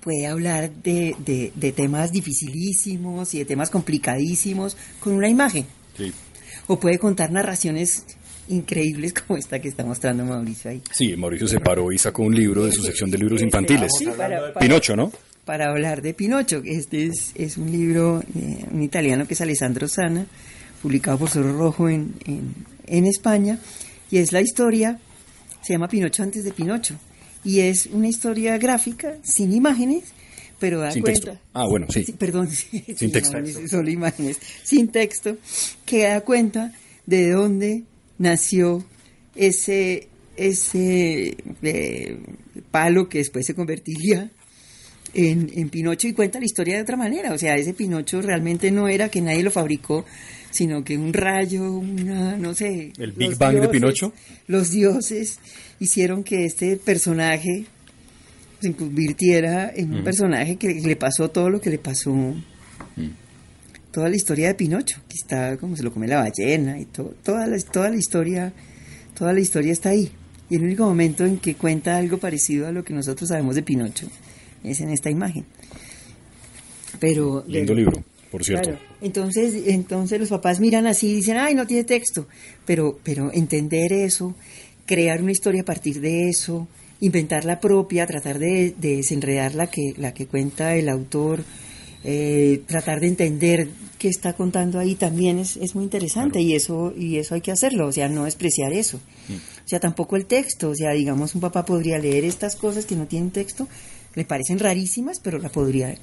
puede 0.00 0.26
hablar 0.26 0.70
de, 0.82 1.14
de, 1.18 1.52
de, 1.54 1.72
temas 1.72 2.10
dificilísimos 2.10 3.34
y 3.34 3.40
de 3.40 3.44
temas 3.44 3.68
complicadísimos 3.68 4.74
con 4.98 5.12
una 5.12 5.28
imagen. 5.28 5.66
Sí. 5.94 6.10
O 6.68 6.80
puede 6.80 6.98
contar 6.98 7.30
narraciones 7.30 8.04
increíbles 8.50 9.14
como 9.14 9.38
esta 9.38 9.60
que 9.60 9.68
está 9.68 9.84
mostrando 9.84 10.24
Mauricio 10.24 10.70
ahí. 10.70 10.82
Sí, 10.92 11.16
Mauricio 11.16 11.48
se 11.48 11.60
paró 11.60 11.90
y 11.92 11.98
sacó 11.98 12.22
un 12.22 12.34
libro 12.34 12.64
de 12.66 12.72
su 12.72 12.82
sección 12.82 13.10
de 13.10 13.18
libros 13.18 13.42
infantiles. 13.42 13.90
Sí, 13.98 14.06
para, 14.16 14.52
Pinocho, 14.54 14.96
¿no? 14.96 15.12
Para 15.44 15.70
hablar 15.70 16.02
de 16.02 16.14
Pinocho. 16.14 16.62
Este 16.64 17.06
es, 17.06 17.32
es 17.34 17.56
un 17.56 17.70
libro, 17.70 18.22
eh, 18.34 18.64
un 18.70 18.82
italiano 18.82 19.26
que 19.26 19.34
es 19.34 19.40
Alessandro 19.40 19.88
Sana, 19.88 20.26
publicado 20.82 21.18
por 21.18 21.30
Zorro 21.30 21.56
Rojo 21.56 21.88
en, 21.88 22.14
en, 22.86 23.06
España, 23.06 23.58
y 24.10 24.18
es 24.18 24.32
la 24.32 24.40
historia, 24.40 24.98
se 25.62 25.74
llama 25.74 25.88
Pinocho 25.88 26.22
antes 26.22 26.44
de 26.44 26.52
Pinocho, 26.52 26.96
y 27.44 27.60
es 27.60 27.86
una 27.86 28.08
historia 28.08 28.58
gráfica, 28.58 29.14
sin 29.22 29.52
imágenes, 29.52 30.04
pero 30.58 30.80
da 30.80 30.90
sin 30.90 31.02
cuenta. 31.02 31.32
Texto. 31.32 31.42
Ah, 31.54 31.66
bueno, 31.66 31.86
sí. 31.88 32.04
perdón, 32.18 32.48
sin 32.50 33.12
texto. 33.12 33.38
solo 33.68 33.90
imágenes, 33.90 34.38
sin 34.62 34.88
texto, 34.88 35.36
que 35.86 36.04
da 36.04 36.20
cuenta 36.22 36.72
de 37.06 37.30
dónde 37.30 37.84
nació 38.20 38.84
ese, 39.34 40.08
ese 40.36 41.36
eh, 41.62 42.18
palo 42.70 43.08
que 43.08 43.18
después 43.18 43.46
se 43.46 43.54
convertiría 43.54 44.30
en, 45.14 45.50
en, 45.54 45.70
Pinocho 45.70 46.06
y 46.06 46.12
cuenta 46.12 46.38
la 46.38 46.44
historia 46.44 46.76
de 46.76 46.82
otra 46.82 46.96
manera. 46.96 47.32
O 47.32 47.38
sea, 47.38 47.56
ese 47.56 47.72
Pinocho 47.72 48.20
realmente 48.20 48.70
no 48.70 48.88
era 48.88 49.08
que 49.08 49.22
nadie 49.22 49.42
lo 49.42 49.50
fabricó, 49.50 50.04
sino 50.50 50.84
que 50.84 50.98
un 50.98 51.14
rayo, 51.14 51.72
una, 51.72 52.36
no 52.36 52.54
sé. 52.54 52.92
El 52.98 53.12
Big 53.12 53.36
Bang 53.36 53.58
de 53.58 53.68
Pinocho. 53.68 54.12
Los 54.46 54.70
dioses 54.70 55.40
hicieron 55.80 56.22
que 56.22 56.44
este 56.44 56.76
personaje 56.76 57.64
se 58.60 58.74
convirtiera 58.74 59.72
en 59.74 59.94
un 59.94 60.02
mm. 60.02 60.04
personaje 60.04 60.56
que 60.56 60.74
le 60.74 60.96
pasó 60.96 61.30
todo 61.30 61.48
lo 61.48 61.60
que 61.62 61.70
le 61.70 61.78
pasó 61.78 62.14
toda 63.90 64.08
la 64.08 64.16
historia 64.16 64.48
de 64.48 64.54
Pinocho, 64.54 65.00
que 65.08 65.16
está 65.16 65.56
como 65.56 65.76
se 65.76 65.82
lo 65.82 65.92
come 65.92 66.06
la 66.06 66.18
ballena 66.18 66.78
y 66.78 66.84
todo, 66.86 67.14
toda 67.22 67.46
la, 67.46 67.58
toda 67.58 67.90
la 67.90 67.96
historia, 67.96 68.52
toda 69.16 69.32
la 69.32 69.40
historia 69.40 69.72
está 69.72 69.90
ahí. 69.90 70.10
Y 70.48 70.56
el 70.56 70.62
único 70.62 70.84
momento 70.84 71.24
en 71.24 71.38
que 71.38 71.54
cuenta 71.54 71.96
algo 71.96 72.18
parecido 72.18 72.66
a 72.66 72.72
lo 72.72 72.84
que 72.84 72.92
nosotros 72.92 73.28
sabemos 73.28 73.54
de 73.54 73.62
Pinocho 73.62 74.06
es 74.64 74.80
en 74.80 74.90
esta 74.90 75.10
imagen. 75.10 75.44
Pero 76.98 77.44
lindo 77.46 77.74
libro, 77.74 78.02
por 78.30 78.44
cierto. 78.44 78.76
entonces, 79.00 79.54
entonces 79.66 80.18
los 80.18 80.28
papás 80.28 80.60
miran 80.60 80.86
así 80.86 81.08
y 81.08 81.14
dicen, 81.16 81.36
ay, 81.38 81.54
no 81.54 81.66
tiene 81.66 81.84
texto, 81.84 82.26
pero, 82.66 82.98
pero 83.02 83.30
entender 83.32 83.92
eso, 83.92 84.34
crear 84.86 85.22
una 85.22 85.32
historia 85.32 85.62
a 85.62 85.64
partir 85.64 86.00
de 86.00 86.28
eso, 86.28 86.68
inventar 87.00 87.44
la 87.44 87.60
propia, 87.60 88.06
tratar 88.06 88.38
de, 88.38 88.74
de 88.76 88.96
desenredar 88.96 89.54
la 89.54 89.68
que, 89.68 89.94
la 89.96 90.12
que 90.12 90.26
cuenta 90.26 90.74
el 90.76 90.88
autor 90.88 91.44
eh, 92.02 92.62
tratar 92.66 93.00
de 93.00 93.08
entender 93.08 93.68
qué 93.98 94.08
está 94.08 94.32
contando 94.32 94.78
ahí 94.78 94.94
también 94.94 95.38
es, 95.38 95.58
es 95.58 95.74
muy 95.74 95.84
interesante 95.84 96.40
y 96.40 96.54
eso 96.54 96.94
y 96.96 97.18
eso 97.18 97.34
hay 97.34 97.42
que 97.42 97.52
hacerlo, 97.52 97.88
o 97.88 97.92
sea, 97.92 98.08
no 98.08 98.24
despreciar 98.24 98.72
eso. 98.72 98.98
O 99.28 99.68
sea, 99.68 99.78
tampoco 99.80 100.16
el 100.16 100.26
texto, 100.26 100.70
o 100.70 100.74
sea, 100.74 100.92
digamos, 100.92 101.34
un 101.34 101.42
papá 101.42 101.64
podría 101.64 101.98
leer 101.98 102.24
estas 102.24 102.56
cosas 102.56 102.86
que 102.86 102.96
no 102.96 103.06
tienen 103.06 103.30
texto, 103.30 103.68
le 104.14 104.24
parecen 104.24 104.58
rarísimas, 104.58 105.20
pero 105.20 105.38
la 105.38 105.50
podría 105.50 105.94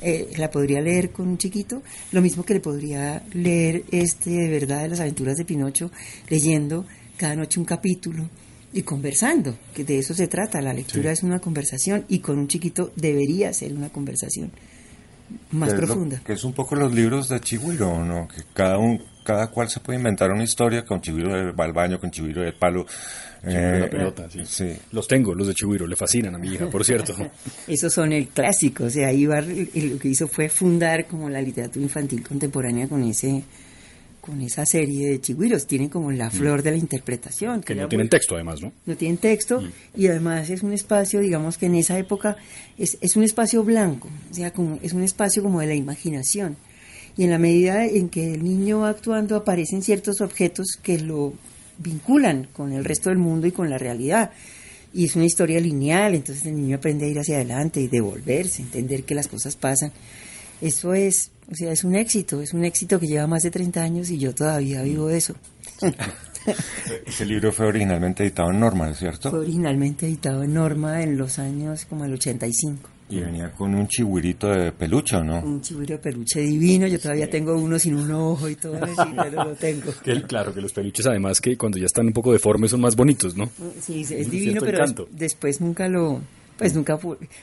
eh, 0.00 0.30
la 0.36 0.50
podría 0.50 0.80
leer 0.80 1.10
con 1.10 1.28
un 1.28 1.38
chiquito, 1.38 1.82
lo 2.12 2.22
mismo 2.22 2.44
que 2.44 2.54
le 2.54 2.60
podría 2.60 3.22
leer 3.34 3.84
este 3.92 4.30
de 4.30 4.48
verdad 4.48 4.82
de 4.82 4.88
las 4.88 5.00
aventuras 5.00 5.36
de 5.36 5.44
Pinocho, 5.44 5.90
leyendo 6.28 6.86
cada 7.18 7.36
noche 7.36 7.60
un 7.60 7.66
capítulo 7.66 8.28
y 8.72 8.82
conversando, 8.82 9.56
que 9.74 9.84
de 9.84 9.98
eso 9.98 10.14
se 10.14 10.28
trata, 10.28 10.60
la 10.60 10.72
lectura 10.74 11.12
es 11.12 11.22
una 11.22 11.38
conversación 11.38 12.04
y 12.08 12.18
con 12.18 12.38
un 12.38 12.48
chiquito 12.48 12.92
debería 12.96 13.52
ser 13.52 13.74
una 13.74 13.90
conversación 13.90 14.50
más 15.50 15.74
profunda. 15.74 16.20
que 16.24 16.32
es 16.32 16.44
un 16.44 16.52
poco 16.52 16.76
los 16.76 16.92
libros 16.92 17.28
de 17.28 17.40
Chihuiro, 17.40 18.04
¿no? 18.04 18.28
Que 18.28 18.42
cada 18.52 18.78
un, 18.78 19.02
cada 19.24 19.48
cual 19.48 19.68
se 19.68 19.80
puede 19.80 19.98
inventar 19.98 20.30
una 20.30 20.44
historia 20.44 20.84
con 20.84 21.00
Chihuiro 21.00 21.54
va 21.54 21.64
al 21.64 21.72
baño, 21.72 21.98
con 21.98 22.10
Chihuiro 22.10 22.42
del 22.42 22.54
palo. 22.54 22.86
Eh, 23.42 23.78
la 23.80 23.90
pelota, 23.90 24.28
sí. 24.44 24.76
Los 24.92 25.06
tengo, 25.06 25.34
los 25.34 25.46
de 25.48 25.54
Chihuiro, 25.54 25.86
le 25.86 25.96
fascinan 25.96 26.34
a 26.34 26.38
mi 26.38 26.54
hija, 26.54 26.66
por 26.68 26.84
cierto. 26.84 27.14
Esos 27.68 27.92
son 27.92 28.12
el 28.12 28.28
clásico, 28.28 28.84
o 28.84 28.90
sea, 28.90 29.12
Ibar 29.12 29.44
lo 29.46 29.98
que 29.98 30.08
hizo 30.08 30.26
fue 30.26 30.48
fundar 30.48 31.06
como 31.06 31.28
la 31.28 31.40
literatura 31.40 31.82
infantil 31.82 32.26
contemporánea 32.26 32.88
con 32.88 33.02
ese 33.04 33.44
con 34.26 34.40
esa 34.40 34.66
serie 34.66 35.08
de 35.08 35.20
chigüiros. 35.20 35.66
Tienen 35.66 35.88
como 35.88 36.10
la 36.10 36.28
mm. 36.28 36.32
flor 36.32 36.62
de 36.62 36.72
la 36.72 36.76
interpretación. 36.76 37.62
Que, 37.62 37.74
no 37.74 37.88
tienen 37.88 38.08
texto, 38.08 38.34
además, 38.34 38.60
¿no? 38.60 38.72
No 38.84 38.96
tienen 38.96 39.18
texto 39.18 39.60
mm. 39.60 40.00
y 40.00 40.08
además 40.08 40.50
es 40.50 40.62
un 40.62 40.72
espacio, 40.72 41.20
digamos 41.20 41.56
que 41.56 41.66
en 41.66 41.76
esa 41.76 41.98
época 41.98 42.36
es, 42.76 42.98
es 43.00 43.16
un 43.16 43.22
espacio 43.22 43.62
blanco, 43.62 44.08
o 44.30 44.34
sea, 44.34 44.52
como, 44.52 44.78
es 44.82 44.92
un 44.92 45.02
espacio 45.02 45.42
como 45.42 45.60
de 45.60 45.68
la 45.68 45.74
imaginación. 45.74 46.56
Y 47.16 47.24
en 47.24 47.30
la 47.30 47.38
medida 47.38 47.86
en 47.86 48.10
que 48.10 48.34
el 48.34 48.44
niño 48.44 48.80
va 48.80 48.90
actuando 48.90 49.36
aparecen 49.36 49.82
ciertos 49.82 50.20
objetos 50.20 50.78
que 50.82 50.98
lo 50.98 51.32
vinculan 51.78 52.48
con 52.52 52.72
el 52.72 52.84
resto 52.84 53.08
del 53.08 53.18
mundo 53.18 53.46
y 53.46 53.52
con 53.52 53.70
la 53.70 53.78
realidad. 53.78 54.32
Y 54.92 55.04
es 55.04 55.16
una 55.16 55.24
historia 55.24 55.60
lineal, 55.60 56.14
entonces 56.14 56.44
el 56.46 56.56
niño 56.56 56.76
aprende 56.76 57.06
a 57.06 57.08
ir 57.08 57.18
hacia 57.18 57.36
adelante 57.36 57.80
y 57.80 57.88
devolverse, 57.88 58.62
entender 58.62 59.04
que 59.04 59.14
las 59.14 59.28
cosas 59.28 59.56
pasan. 59.56 59.92
Eso 60.60 60.94
es 60.94 61.30
o 61.50 61.54
sea, 61.54 61.72
es 61.72 61.84
un 61.84 61.94
éxito, 61.94 62.40
es 62.40 62.52
un 62.52 62.64
éxito 62.64 62.98
que 62.98 63.06
lleva 63.06 63.26
más 63.26 63.42
de 63.42 63.50
30 63.50 63.80
años 63.80 64.10
y 64.10 64.18
yo 64.18 64.34
todavía 64.34 64.82
vivo 64.82 65.08
de 65.08 65.18
eso. 65.18 65.34
Ese 67.06 67.24
libro 67.26 67.52
fue 67.52 67.66
originalmente 67.66 68.22
editado 68.22 68.50
en 68.50 68.60
Norma, 68.60 68.92
¿cierto? 68.94 69.30
Fue 69.30 69.40
originalmente 69.40 70.06
editado 70.06 70.44
en 70.44 70.54
Norma 70.54 71.02
en 71.02 71.16
los 71.16 71.38
años 71.38 71.84
como 71.86 72.04
el 72.04 72.12
85. 72.14 72.90
Y 73.08 73.20
venía 73.20 73.52
con 73.52 73.72
un 73.74 73.86
chihuirito 73.86 74.48
de 74.48 74.72
peluche, 74.72 75.22
¿no? 75.22 75.40
Un 75.40 75.60
chihuiro 75.60 75.94
de 75.94 75.98
peluche 75.98 76.40
divino. 76.40 76.88
Yo 76.88 76.98
todavía 76.98 77.30
tengo 77.30 77.54
uno 77.56 77.78
sin 77.78 77.94
un 77.94 78.10
ojo 78.10 78.48
y 78.48 78.56
todo 78.56 78.76
eso, 78.84 79.06
pero 79.16 79.44
lo 79.44 79.54
tengo. 79.54 79.92
claro, 80.26 80.52
que 80.52 80.60
los 80.60 80.72
peluches 80.72 81.06
además 81.06 81.40
que 81.40 81.56
cuando 81.56 81.78
ya 81.78 81.86
están 81.86 82.06
un 82.06 82.12
poco 82.12 82.32
deformes 82.32 82.72
son 82.72 82.80
más 82.80 82.96
bonitos, 82.96 83.36
¿no? 83.36 83.48
Sí, 83.80 84.00
es 84.02 84.28
divino, 84.28 84.60
pero 84.60 84.84
después 85.12 85.60
nunca 85.60 85.86
lo, 85.86 86.20
pues 86.56 86.74
nunca 86.74 86.98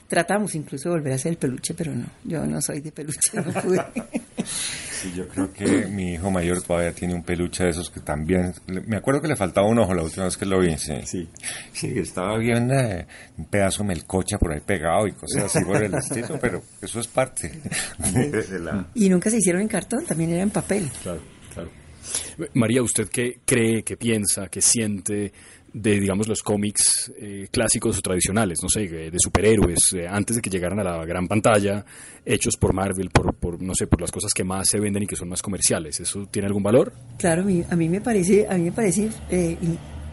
tratamos 0.08 0.56
incluso 0.56 0.90
de 0.90 0.96
volver 0.96 1.14
a 1.14 1.16
hacer 1.16 1.32
el 1.34 1.38
peluche, 1.38 1.74
pero 1.74 1.94
no, 1.94 2.06
yo 2.24 2.46
no 2.46 2.62
soy 2.62 2.82
de 2.82 2.92
peluche, 2.92 3.32
no 3.36 3.62
pude. 3.62 3.84
Sí, 5.04 5.12
yo 5.18 5.28
creo 5.28 5.52
que 5.52 5.88
mi 5.88 6.14
hijo 6.14 6.32
mayor 6.32 6.62
todavía 6.62 6.94
tiene 6.94 7.14
un 7.14 7.24
peluche 7.24 7.66
de 7.66 7.72
esos 7.72 7.90
que 7.90 8.00
también, 8.00 8.54
me 8.68 8.96
acuerdo 8.96 9.22
que 9.22 9.28
le 9.28 9.36
faltaba 9.36 9.68
un 9.68 9.78
ojo 9.80 9.94
la 9.94 10.02
última 10.02 10.24
vez 10.24 10.38
que 10.38 10.46
lo 10.46 10.62
vi, 10.62 10.78
sí. 10.78 11.28
Sí, 11.74 11.94
estaba 11.98 12.38
bien 12.38 12.72
eh, 12.72 13.06
un 13.38 13.46
pedazo 13.46 13.84
de 13.84 13.90
melcocha 13.90 14.38
por 14.38 14.54
ahí 14.54 14.62
pegado 14.62 15.06
y 15.08 15.12
cosas 15.12 15.44
así 15.44 15.66
por 15.66 15.84
el 15.84 15.94
estilo, 15.94 16.40
pero 16.40 16.64
eso 16.82 17.02
es 17.02 17.08
parte 17.08 17.52
de 18.00 18.60
la... 18.60 18.88
Y 18.94 19.10
nunca 19.10 19.30
se 19.30 19.38
hicieron 19.38 19.62
en 19.62 19.68
cartón, 19.68 20.06
también 20.06 20.32
era 20.32 20.44
en 20.44 20.52
papel. 20.52 20.90
Claro, 21.02 21.22
claro. 21.54 21.70
María, 22.54 22.82
¿usted 22.82 23.10
qué 23.10 23.40
cree, 23.46 23.84
qué 23.84 23.98
piensa, 23.98 24.48
qué 24.48 24.62
siente 24.62 25.34
de, 25.74 26.00
digamos, 26.00 26.28
los 26.28 26.44
cómics 26.44 27.12
eh, 27.18 27.48
clásicos 27.52 27.98
o 27.98 28.02
tradicionales, 28.02 28.60
no 28.62 28.70
sé, 28.70 28.88
de 28.88 29.20
superhéroes, 29.20 29.94
eh, 29.94 30.08
antes 30.08 30.36
de 30.36 30.42
que 30.42 30.52
llegaran 30.52 30.80
a 30.80 30.84
la 30.84 31.06
gran 31.06 31.28
pantalla, 31.28 31.84
hechos 32.24 32.56
por 32.58 32.74
Marvel, 32.74 33.10
por, 33.10 33.34
por, 33.34 33.62
no 33.62 33.74
sé, 33.74 33.88
por 33.88 34.00
las 34.00 34.12
cosas 34.12 34.32
que 34.34 34.44
más 34.44 34.68
se 34.70 34.80
venden 34.80 35.04
y 35.04 35.08
que 35.08 35.16
son 35.16 35.30
más 35.30 35.42
comerciales. 35.42 36.00
¿Eso 36.00 36.28
tiene 36.30 36.48
algún 36.48 36.62
valor? 36.62 36.94
Claro, 37.18 37.42
a 37.42 37.46
mí, 37.46 37.64
a 37.68 37.76
me 37.76 38.02
parece, 38.02 38.48
a 38.48 38.56
mí 38.56 38.66
me 38.66 38.72
parece 38.72 39.10
eh, 39.32 39.58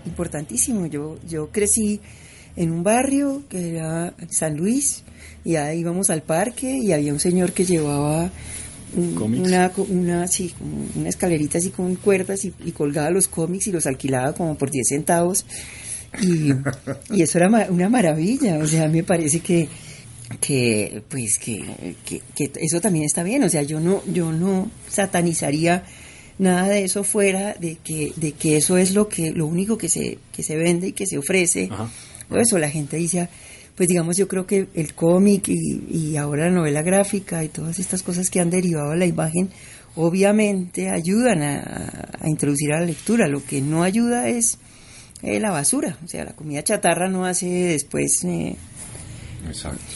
importantísimo. 0.07 0.87
Yo, 0.87 1.19
yo 1.29 1.51
crecí 1.51 2.01
en 2.57 2.73
un 2.73 2.83
barrio 2.83 3.43
que 3.49 3.77
era 3.77 4.15
San 4.31 4.57
Luis 4.57 5.05
y 5.45 5.57
ahí 5.57 5.81
íbamos 5.81 6.09
al 6.09 6.23
parque 6.23 6.79
y 6.79 6.93
había 6.93 7.13
un 7.13 7.21
señor 7.21 7.53
que 7.53 7.65
llevaba 7.65 8.31
una, 8.97 9.73
una, 9.89 10.29
sí, 10.29 10.53
una 10.95 11.09
escalerita 11.09 11.59
así 11.59 11.71
con 11.71 11.95
cuerdas 11.97 12.45
y, 12.45 12.51
colgaba 12.73 13.11
los 13.11 13.29
cómics 13.29 13.67
y 13.69 13.73
los 13.73 13.87
alquilaba 13.87 14.35
como 14.35 14.57
por 14.57 14.71
10 14.71 14.89
centavos. 14.89 15.47
Y, 16.23 16.53
y 17.15 17.23
eso 17.23 17.39
era 17.39 17.69
una 17.71 17.89
maravilla, 17.89 18.59
o 18.59 18.67
sea, 18.67 18.89
me 18.89 19.05
parece 19.05 19.41
que 19.41 19.69
que 20.39 21.03
pues 21.09 21.39
que, 21.39 21.65
que, 22.05 22.23
eso 22.37 22.81
también 22.81 23.05
está 23.05 23.23
bien, 23.23 23.43
o 23.43 23.49
sea, 23.49 23.63
yo 23.63 23.81
no 23.81 24.03
yo 24.07 24.33
no 24.33 24.71
satanizaría 24.89 25.85
nada 26.39 26.69
de 26.69 26.85
eso 26.85 27.03
fuera 27.03 27.55
de 27.55 27.79
que 27.83 28.13
de 28.17 28.33
que 28.33 28.57
eso 28.57 28.79
es 28.79 28.95
lo 28.95 29.09
que 29.09 29.33
lo 29.33 29.47
único 29.47 29.77
que 29.77 29.89
se 29.89 30.19
que 30.33 30.43
se 30.43 30.57
vende 30.57 30.89
y 30.89 30.93
que 30.93 31.07
se 31.07 31.19
ofrece. 31.19 31.69
eso 32.37 32.59
la 32.59 32.71
gente 32.71 32.97
dice, 32.97 33.29
pues 33.77 33.89
digamos, 33.89 34.17
yo 34.17 34.29
creo 34.29 34.47
que 34.47 34.69
el 34.75 34.95
cómic 34.95 35.49
y, 35.49 36.17
ahora 36.17 36.47
la 36.47 36.51
novela 36.51 36.83
gráfica 36.83 37.43
y 37.45 37.49
todas 37.49 37.79
estas 37.79 38.03
cosas 38.03 38.31
que 38.31 38.41
han 38.41 38.51
derivado 38.51 38.93
a 38.93 38.97
la 38.97 39.07
imagen, 39.07 39.51
obviamente 39.97 40.91
ayudan 40.91 41.43
a, 41.43 42.27
introducir 42.27 42.73
a 42.73 42.81
la 42.81 42.87
lectura. 42.87 43.27
Lo 43.29 43.45
que 43.45 43.61
no 43.61 43.83
ayuda 43.83 44.29
es 44.29 44.59
eh, 45.23 45.41
la 45.41 45.51
basura. 45.51 45.97
O 46.05 46.09
sea, 46.09 46.25
la 46.25 46.33
comida 46.33 46.63
chatarra 46.63 47.09
no 47.09 47.25
hace 47.25 47.47
después 47.47 48.25
eh, 48.25 48.57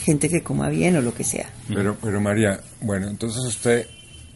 gente 0.03 0.29
que 0.29 0.41
coma 0.41 0.69
bien 0.69 0.95
o 0.97 1.01
lo 1.01 1.13
que 1.13 1.23
sea. 1.23 1.49
Pero, 1.67 1.97
pero 2.01 2.19
María, 2.19 2.59
bueno, 2.81 3.07
entonces 3.07 3.43
usted 3.43 3.87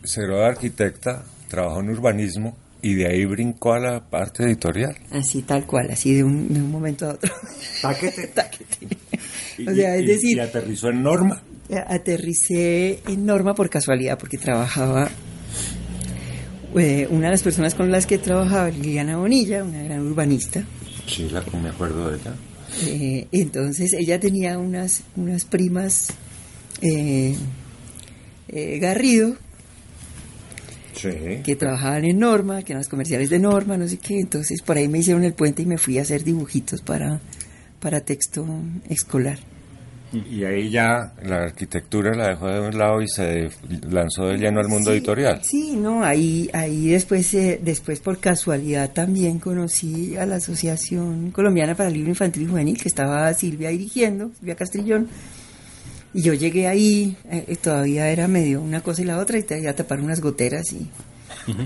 se 0.04 0.22
graduó 0.22 0.42
de 0.42 0.48
arquitecta, 0.48 1.24
trabajó 1.48 1.80
en 1.80 1.90
urbanismo 1.90 2.56
y 2.82 2.96
de 2.96 3.08
ahí 3.08 3.26
brincó 3.26 3.74
a 3.74 3.80
la 3.80 4.10
parte 4.10 4.44
editorial. 4.44 4.96
Así, 5.12 5.42
tal 5.42 5.66
cual, 5.66 5.90
así 5.92 6.14
de 6.14 6.24
un, 6.24 6.54
de 6.54 6.62
un 6.62 6.72
momento 6.72 7.08
a 7.08 7.14
otro. 7.14 7.34
Taquete. 7.82 8.32
o 9.68 9.74
sea, 9.74 9.96
es 9.96 10.08
decir... 10.08 10.38
¿Y 10.38 10.40
aterrizó 10.40 10.90
en 10.90 11.04
Norma? 11.04 11.44
Aterricé 11.88 13.00
en 13.08 13.26
Norma 13.26 13.54
por 13.54 13.70
casualidad, 13.70 14.18
porque 14.18 14.38
trabajaba... 14.38 15.10
Eh, 16.76 17.08
una 17.10 17.26
de 17.26 17.32
las 17.32 17.42
personas 17.42 17.74
con 17.74 17.92
las 17.92 18.06
que 18.06 18.20
trabajaba, 18.20 18.70
Liliana 18.70 19.18
Bonilla, 19.18 19.64
una 19.64 19.82
gran 19.82 20.02
urbanista. 20.02 20.64
Sí, 21.08 21.28
la, 21.30 21.44
me 21.62 21.70
acuerdo 21.70 22.12
de 22.12 22.18
ella. 22.18 22.36
Eh, 22.86 23.28
entonces 23.32 23.94
ella 23.94 24.20
tenía 24.20 24.60
unas, 24.60 25.02
unas 25.16 25.46
primas 25.46 26.10
eh, 26.82 27.36
Garrido, 28.80 29.36
que 31.02 31.56
trabajaban 31.56 32.06
en 32.06 32.20
Norma, 32.20 32.62
que 32.62 32.74
eran 32.74 32.82
los 32.82 32.90
comerciales 32.90 33.30
de 33.30 33.40
Norma, 33.40 33.78
no 33.78 33.88
sé 33.88 33.98
qué. 33.98 34.20
Entonces 34.20 34.62
por 34.62 34.78
ahí 34.78 34.88
me 34.88 35.00
hicieron 35.00 35.24
el 35.24 35.34
puente 35.34 35.64
y 35.64 35.66
me 35.66 35.78
fui 35.78 35.98
a 35.98 36.04
hacer 36.04 36.24
dibujitos 36.24 36.82
para, 36.82 37.20
para 37.80 38.02
texto 38.02 38.46
escolar. 38.90 39.40
Y 40.12 40.44
ahí 40.44 40.70
ya 40.70 41.14
la 41.24 41.44
arquitectura 41.44 42.16
la 42.16 42.30
dejó 42.30 42.48
de 42.48 42.60
un 42.62 42.78
lado 42.78 43.02
y 43.02 43.08
se 43.08 43.50
lanzó 43.90 44.26
de 44.28 44.38
lleno 44.38 44.60
al 44.60 44.68
mundo 44.68 44.92
editorial. 44.92 45.42
Sí, 45.44 45.76
no, 45.76 46.04
ahí, 46.04 46.50
ahí 46.54 46.88
después, 46.90 47.32
eh, 47.36 47.60
después 47.62 48.00
por 48.00 48.20
casualidad 48.20 48.92
también 48.92 49.40
conocí 49.40 50.18
a 50.18 50.26
la 50.26 50.38
Asociación 50.38 51.32
Colombiana 51.32 51.76
para 51.76 51.90
el 51.90 51.96
Libro 51.96 52.10
Infantil 52.10 52.44
y 52.44 52.48
Juvenil, 52.48 52.82
que 52.82 52.88
estaba 52.88 53.32
Silvia 53.34 53.70
dirigiendo, 53.70 54.32
Silvia 54.40 54.56
Castrillón. 54.56 55.08
Y 56.12 56.24
yo 56.24 56.34
llegué 56.34 56.68
ahí, 56.68 57.16
eh, 57.30 57.56
todavía 57.62 58.10
era 58.10 58.28
medio 58.28 58.62
una 58.62 58.82
cosa 58.82 59.04
y 59.04 59.06
la 59.06 59.20
otra, 59.20 59.38
y 59.38 59.44
te 59.44 59.60
iba 59.60 59.70
a 59.70 59.76
tapar 59.76 60.00
unas 60.00 60.22
goteras 60.22 60.74
y 60.74 60.90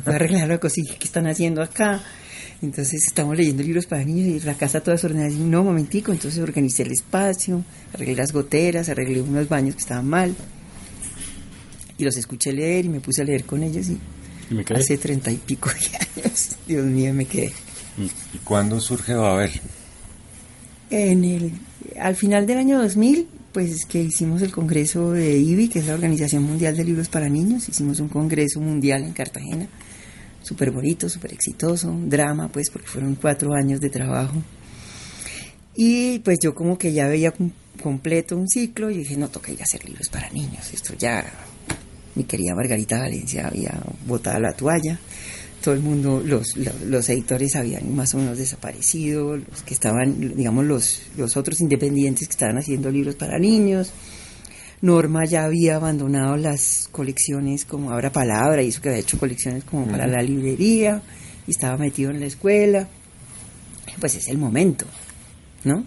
a 0.06 0.10
arreglar 0.10 0.50
la 0.50 0.58
cosilla 0.58 0.96
que 1.00 1.06
están 1.06 1.28
haciendo 1.28 1.62
acá. 1.62 2.02
Entonces 2.62 3.06
estamos 3.06 3.38
leyendo 3.38 3.64
libros 3.64 3.86
para 3.86 4.04
niños 4.04 4.44
y 4.44 4.46
la 4.46 4.56
casa 4.56 4.82
toda 4.82 4.96
desordenada. 4.96 5.30
Y 5.30 5.36
no, 5.36 5.64
momentico, 5.64 6.12
entonces 6.12 6.42
organicé 6.42 6.84
el 6.84 6.92
espacio, 6.92 7.64
arreglé 7.94 8.16
las 8.16 8.32
goteras, 8.32 8.90
arreglé 8.90 9.22
unos 9.22 9.48
baños 9.50 9.76
que 9.76 9.82
estaban 9.82 10.08
mal. 10.08 10.36
Y 11.98 12.04
los 12.04 12.18
escuché 12.18 12.52
leer 12.52 12.86
y 12.86 12.90
me 12.90 13.00
puse 13.00 13.22
a 13.22 13.26
leer 13.26 13.46
con 13.46 13.64
ellos 13.64 13.88
y, 13.90 14.00
hace 14.74 14.98
treinta 14.98 15.32
y 15.32 15.38
pico 15.38 15.70
de 15.70 16.22
años, 16.22 16.58
Dios 16.68 16.86
mío, 16.86 17.14
me 17.14 17.26
quedé. 17.26 17.52
¿Y 18.34 18.38
cuándo 18.40 18.80
surge 18.80 19.14
Babel? 19.14 19.52
En 20.90 21.24
el, 21.24 21.52
al 22.00 22.16
final 22.16 22.46
del 22.46 22.58
año 22.58 22.82
2000 22.82 23.28
pues 23.54 23.86
que 23.86 24.02
hicimos 24.02 24.42
el 24.42 24.52
congreso 24.52 25.12
de 25.12 25.38
IBI, 25.38 25.70
que 25.70 25.80
es 25.80 25.86
la 25.86 25.94
Organización 25.94 26.44
Mundial 26.44 26.76
de 26.76 26.84
Libros 26.84 27.08
para 27.08 27.30
Niños, 27.30 27.70
hicimos 27.70 28.00
un 28.00 28.10
congreso 28.10 28.60
mundial 28.60 29.04
en 29.04 29.14
Cartagena, 29.14 29.68
súper 30.44 30.70
bonito, 30.70 31.10
súper 31.10 31.34
exitoso, 31.34 31.92
drama, 32.06 32.50
pues 32.50 32.70
porque 32.70 32.88
fueron 32.88 33.16
cuatro 33.16 33.54
años 33.54 33.80
de 33.80 33.90
trabajo. 33.90 34.42
Y 35.76 36.20
pues 36.20 36.38
yo 36.40 36.54
como 36.54 36.78
que 36.78 36.94
ya 36.94 37.08
veía 37.08 37.34
completo 37.82 38.38
un 38.38 38.48
ciclo 38.48 38.92
y 38.92 38.98
dije, 38.98 39.18
no, 39.18 39.30
toca 39.30 39.52
ir 39.52 39.62
a 39.62 39.64
hacer 39.64 39.84
libros 39.86 40.10
para 40.10 40.30
niños, 40.30 40.72
esto 40.72 40.94
ya, 40.94 41.26
mi 42.14 42.26
querida 42.26 42.54
Margarita 42.54 43.00
Valencia 43.00 43.48
había 43.48 43.82
botado 44.06 44.40
la 44.40 44.54
toalla 44.54 45.00
todo 45.64 45.74
el 45.74 45.80
mundo, 45.80 46.22
los, 46.24 46.58
los, 46.58 47.10
editores 47.10 47.56
habían 47.56 47.96
más 47.96 48.14
o 48.14 48.18
menos 48.18 48.38
desaparecido, 48.38 49.38
los 49.38 49.64
que 49.66 49.74
estaban, 49.74 50.36
digamos, 50.36 50.66
los, 50.66 51.04
los 51.18 51.38
otros 51.38 51.62
independientes 51.62 52.28
que 52.28 52.34
estaban 52.34 52.58
haciendo 52.58 52.92
libros 52.92 53.16
para 53.16 53.40
niños. 53.40 53.94
Norma 54.84 55.24
ya 55.24 55.46
había 55.46 55.78
abandonado 55.78 56.36
las 56.36 56.90
colecciones 56.92 57.64
como 57.64 57.92
Abra 57.92 58.12
Palabra 58.12 58.62
y 58.62 58.68
eso 58.68 58.82
que 58.82 58.90
había 58.90 59.00
hecho 59.00 59.18
colecciones 59.18 59.64
como 59.64 59.88
para 59.88 60.08
la 60.08 60.22
librería 60.22 61.02
y 61.48 61.52
estaba 61.52 61.78
metido 61.78 62.12
en 62.12 62.20
la 62.20 62.26
escuela. 62.26 62.90
Pues 64.02 64.16
es 64.16 64.28
el 64.28 64.38
momento, 64.38 64.86
¿no? 65.64 65.86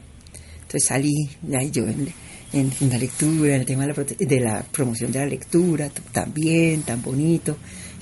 Entonces 0.62 0.86
salí, 0.86 1.28
ahí 1.54 1.70
yo 1.70 1.86
en, 1.86 2.10
en, 2.54 2.72
la 2.88 2.96
lectura, 2.96 3.54
en 3.54 3.60
el 3.60 3.66
tema 3.66 3.86
de 3.86 3.92
la, 3.92 4.04
de 4.18 4.40
la 4.40 4.62
promoción 4.62 5.12
de 5.12 5.18
la 5.18 5.26
lectura, 5.26 5.90
también, 6.12 6.80
tan 6.80 7.02
bonito 7.02 7.54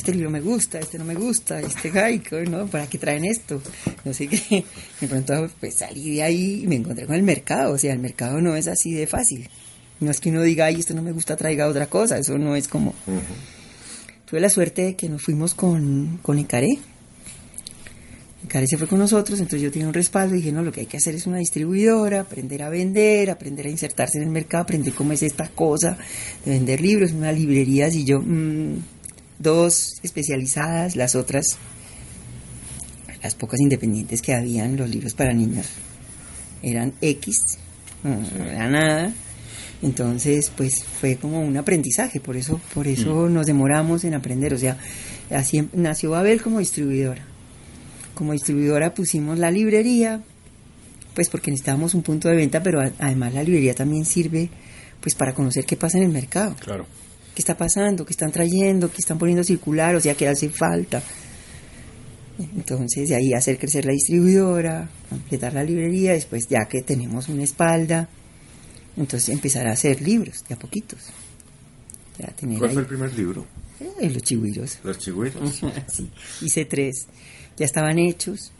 este 0.04 0.12
libro 0.12 0.28
me 0.28 0.42
gusta, 0.42 0.78
este 0.80 0.98
no 0.98 1.04
me 1.06 1.14
gusta, 1.14 1.60
este 1.60 1.88
haiku, 1.98 2.36
¿no? 2.50 2.66
¿Para 2.66 2.86
qué 2.86 2.98
traen 2.98 3.24
esto? 3.24 3.62
No 4.04 4.12
sé 4.12 4.28
qué. 4.28 4.62
De 5.00 5.08
pronto 5.08 5.48
pues 5.58 5.78
salí 5.78 6.16
de 6.16 6.22
ahí 6.22 6.60
y 6.64 6.66
me 6.66 6.76
encontré 6.76 7.06
con 7.06 7.16
el 7.16 7.22
mercado, 7.22 7.72
o 7.72 7.78
sea, 7.78 7.94
el 7.94 8.00
mercado 8.00 8.38
no 8.42 8.54
es 8.54 8.68
así 8.68 8.92
de 8.92 9.06
fácil. 9.06 9.48
No 10.04 10.10
es 10.10 10.20
que 10.20 10.30
uno 10.30 10.42
diga, 10.42 10.66
ay, 10.66 10.76
esto 10.80 10.94
no 10.94 11.02
me 11.02 11.12
gusta, 11.12 11.36
traiga 11.36 11.66
otra 11.68 11.86
cosa, 11.86 12.18
eso 12.18 12.38
no 12.38 12.54
es 12.54 12.68
como... 12.68 12.94
Tuve 14.26 14.40
la 14.40 14.48
suerte 14.48 14.82
de 14.82 14.96
que 14.96 15.08
nos 15.08 15.22
fuimos 15.22 15.54
con, 15.54 16.18
con 16.22 16.38
Icaré. 16.38 16.78
Icaré 18.44 18.66
se 18.66 18.76
fue 18.78 18.86
con 18.86 18.98
nosotros, 18.98 19.38
entonces 19.38 19.62
yo 19.62 19.70
tenía 19.70 19.88
un 19.88 19.94
respaldo 19.94 20.34
y 20.34 20.38
dije, 20.38 20.52
no, 20.52 20.62
lo 20.62 20.72
que 20.72 20.80
hay 20.80 20.86
que 20.86 20.98
hacer 20.98 21.14
es 21.14 21.26
una 21.26 21.38
distribuidora, 21.38 22.20
aprender 22.20 22.62
a 22.62 22.68
vender, 22.68 23.30
aprender 23.30 23.66
a 23.66 23.70
insertarse 23.70 24.18
en 24.18 24.24
el 24.24 24.30
mercado, 24.30 24.62
aprender 24.62 24.92
cómo 24.94 25.12
es 25.12 25.22
esta 25.22 25.48
cosa 25.48 25.96
de 26.44 26.52
vender 26.52 26.80
libros, 26.80 27.12
una 27.12 27.32
librería, 27.32 27.88
y 27.88 28.04
yo... 28.04 28.20
Mmm, 28.20 28.94
dos 29.38 30.00
especializadas, 30.02 30.96
las 30.96 31.14
otras, 31.14 31.56
las 33.22 33.34
pocas 33.34 33.60
independientes 33.60 34.22
que 34.22 34.34
habían, 34.34 34.76
los 34.76 34.88
libros 34.88 35.14
para 35.14 35.32
niños, 35.32 35.66
eran 36.62 36.94
X, 37.00 37.58
no, 38.02 38.20
era 38.44 38.68
nada. 38.68 39.12
Entonces, 39.82 40.50
pues 40.56 40.84
fue 40.84 41.16
como 41.16 41.40
un 41.40 41.56
aprendizaje, 41.56 42.20
por 42.20 42.36
eso, 42.36 42.60
por 42.72 42.86
eso 42.86 43.26
mm. 43.26 43.32
nos 43.32 43.46
demoramos 43.46 44.04
en 44.04 44.14
aprender. 44.14 44.54
O 44.54 44.58
sea, 44.58 44.78
así 45.30 45.58
em, 45.58 45.68
nació 45.72 46.10
Babel 46.10 46.42
como 46.42 46.58
distribuidora. 46.58 47.24
Como 48.14 48.32
distribuidora 48.32 48.94
pusimos 48.94 49.38
la 49.38 49.50
librería, 49.50 50.22
pues 51.14 51.28
porque 51.28 51.50
necesitábamos 51.50 51.94
un 51.94 52.02
punto 52.02 52.28
de 52.28 52.36
venta, 52.36 52.62
pero 52.62 52.80
además 52.98 53.34
la 53.34 53.42
librería 53.42 53.74
también 53.74 54.04
sirve 54.04 54.50
pues 55.00 55.14
para 55.14 55.34
conocer 55.34 55.64
qué 55.66 55.76
pasa 55.76 55.98
en 55.98 56.04
el 56.04 56.10
mercado. 56.10 56.54
Claro 56.58 56.86
qué 57.34 57.42
está 57.42 57.56
pasando, 57.56 58.04
qué 58.06 58.12
están 58.12 58.30
trayendo, 58.30 58.90
qué 58.90 58.98
están 58.98 59.18
poniendo 59.18 59.42
circular, 59.42 59.94
o 59.96 60.00
sea, 60.00 60.14
qué 60.14 60.28
hace 60.28 60.48
falta. 60.48 61.02
Entonces, 62.38 63.08
de 63.08 63.16
ahí 63.16 63.32
hacer 63.32 63.58
crecer 63.58 63.84
la 63.84 63.92
distribuidora, 63.92 64.88
completar 65.08 65.52
la 65.52 65.64
librería, 65.64 66.12
después 66.12 66.48
ya 66.48 66.66
que 66.68 66.82
tenemos 66.82 67.28
una 67.28 67.42
espalda, 67.42 68.08
entonces 68.96 69.28
empezar 69.30 69.66
a 69.66 69.72
hacer 69.72 70.00
libros 70.00 70.44
de 70.48 70.54
a 70.54 70.58
poquitos. 70.58 71.00
¿Cuál 72.58 72.70
fue 72.70 72.82
el 72.82 72.86
primer 72.86 73.14
libro? 73.14 73.44
Eh, 73.80 74.08
los 74.08 74.22
chigüiros. 74.22 74.78
Los 74.84 74.98
chigüiros. 74.98 75.62
sí, 75.88 76.08
hice 76.42 76.64
tres. 76.64 77.06
Ya 77.56 77.66
estaban 77.66 77.98
hechos. 77.98 78.52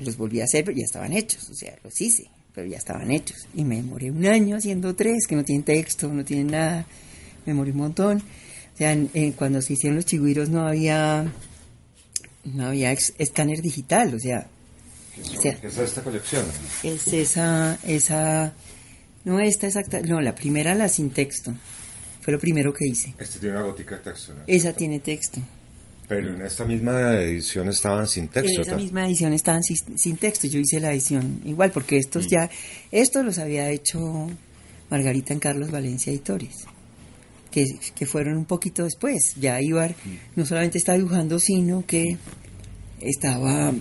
Los 0.00 0.16
volví 0.16 0.40
a 0.40 0.44
hacer, 0.44 0.64
pero 0.64 0.76
ya 0.76 0.84
estaban 0.84 1.12
hechos, 1.12 1.48
o 1.50 1.54
sea, 1.54 1.76
los 1.82 2.00
hice 2.00 2.30
pero 2.58 2.68
ya 2.68 2.78
estaban 2.78 3.12
hechos. 3.12 3.46
Y 3.54 3.62
me 3.62 3.76
demoré 3.76 4.10
un 4.10 4.26
año 4.26 4.56
haciendo 4.56 4.92
tres, 4.96 5.28
que 5.28 5.36
no 5.36 5.44
tienen 5.44 5.62
texto, 5.62 6.12
no 6.12 6.24
tienen 6.24 6.48
nada. 6.48 6.86
Me 7.46 7.54
morí 7.54 7.70
un 7.70 7.76
montón. 7.76 8.18
O 8.18 8.76
sea, 8.76 8.96
cuando 9.36 9.62
se 9.62 9.74
hicieron 9.74 9.94
los 9.94 10.06
chigüiros 10.06 10.48
no 10.48 10.66
había, 10.66 11.32
no 12.42 12.66
había 12.66 12.90
escáner 12.90 13.62
digital, 13.62 14.12
o 14.12 14.18
sea, 14.18 14.48
Sea, 15.40 15.54
¿Qué 15.60 15.66
es 15.66 15.78
esta 15.78 16.02
colección? 16.02 16.44
es 16.82 17.06
esa, 17.12 17.78
esa, 17.84 18.52
no 19.24 19.40
esta 19.40 19.66
exacta, 19.66 20.00
no, 20.00 20.20
la 20.20 20.34
primera 20.34 20.74
la 20.74 20.88
sin 20.88 21.10
texto. 21.10 21.54
Fue 22.20 22.32
lo 22.32 22.38
primero 22.38 22.72
que 22.74 22.86
hice. 22.86 23.14
Este 23.18 23.38
tiene 23.38 23.56
una 23.56 23.64
gotica 23.66 23.96
de 23.96 24.02
texto, 24.02 24.34
¿no? 24.34 24.40
Esa 24.46 24.72
tiene 24.74 25.00
texto. 25.00 25.40
Pero 26.08 26.34
en 26.34 26.42
esta 26.42 26.64
misma 26.64 27.14
edición 27.16 27.68
estaban 27.68 28.06
sin 28.08 28.28
texto. 28.28 28.50
En 28.52 28.60
esa 28.62 28.76
misma 28.76 29.06
edición 29.06 29.32
estaban 29.34 29.62
sin, 29.62 29.98
sin 29.98 30.16
texto. 30.16 30.46
Yo 30.46 30.58
hice 30.58 30.80
la 30.80 30.92
edición 30.92 31.40
igual, 31.44 31.70
porque 31.70 31.98
estos 31.98 32.26
Mm. 32.26 32.28
ya, 32.28 32.50
estos 32.92 33.24
los 33.24 33.38
había 33.38 33.70
hecho 33.70 34.28
Margarita 34.90 35.32
en 35.34 35.40
Carlos 35.40 35.70
Valencia 35.70 36.10
Editores, 36.10 36.64
que, 37.50 37.64
que 37.94 38.06
fueron 38.06 38.36
un 38.38 38.46
poquito 38.46 38.84
después. 38.84 39.34
Ya 39.38 39.60
Ibar 39.60 39.90
Mm. 40.04 40.16
no 40.36 40.46
solamente 40.46 40.78
estaba 40.78 40.96
dibujando, 40.96 41.38
sino 41.38 41.84
que 41.86 42.16
estaba 43.00 43.72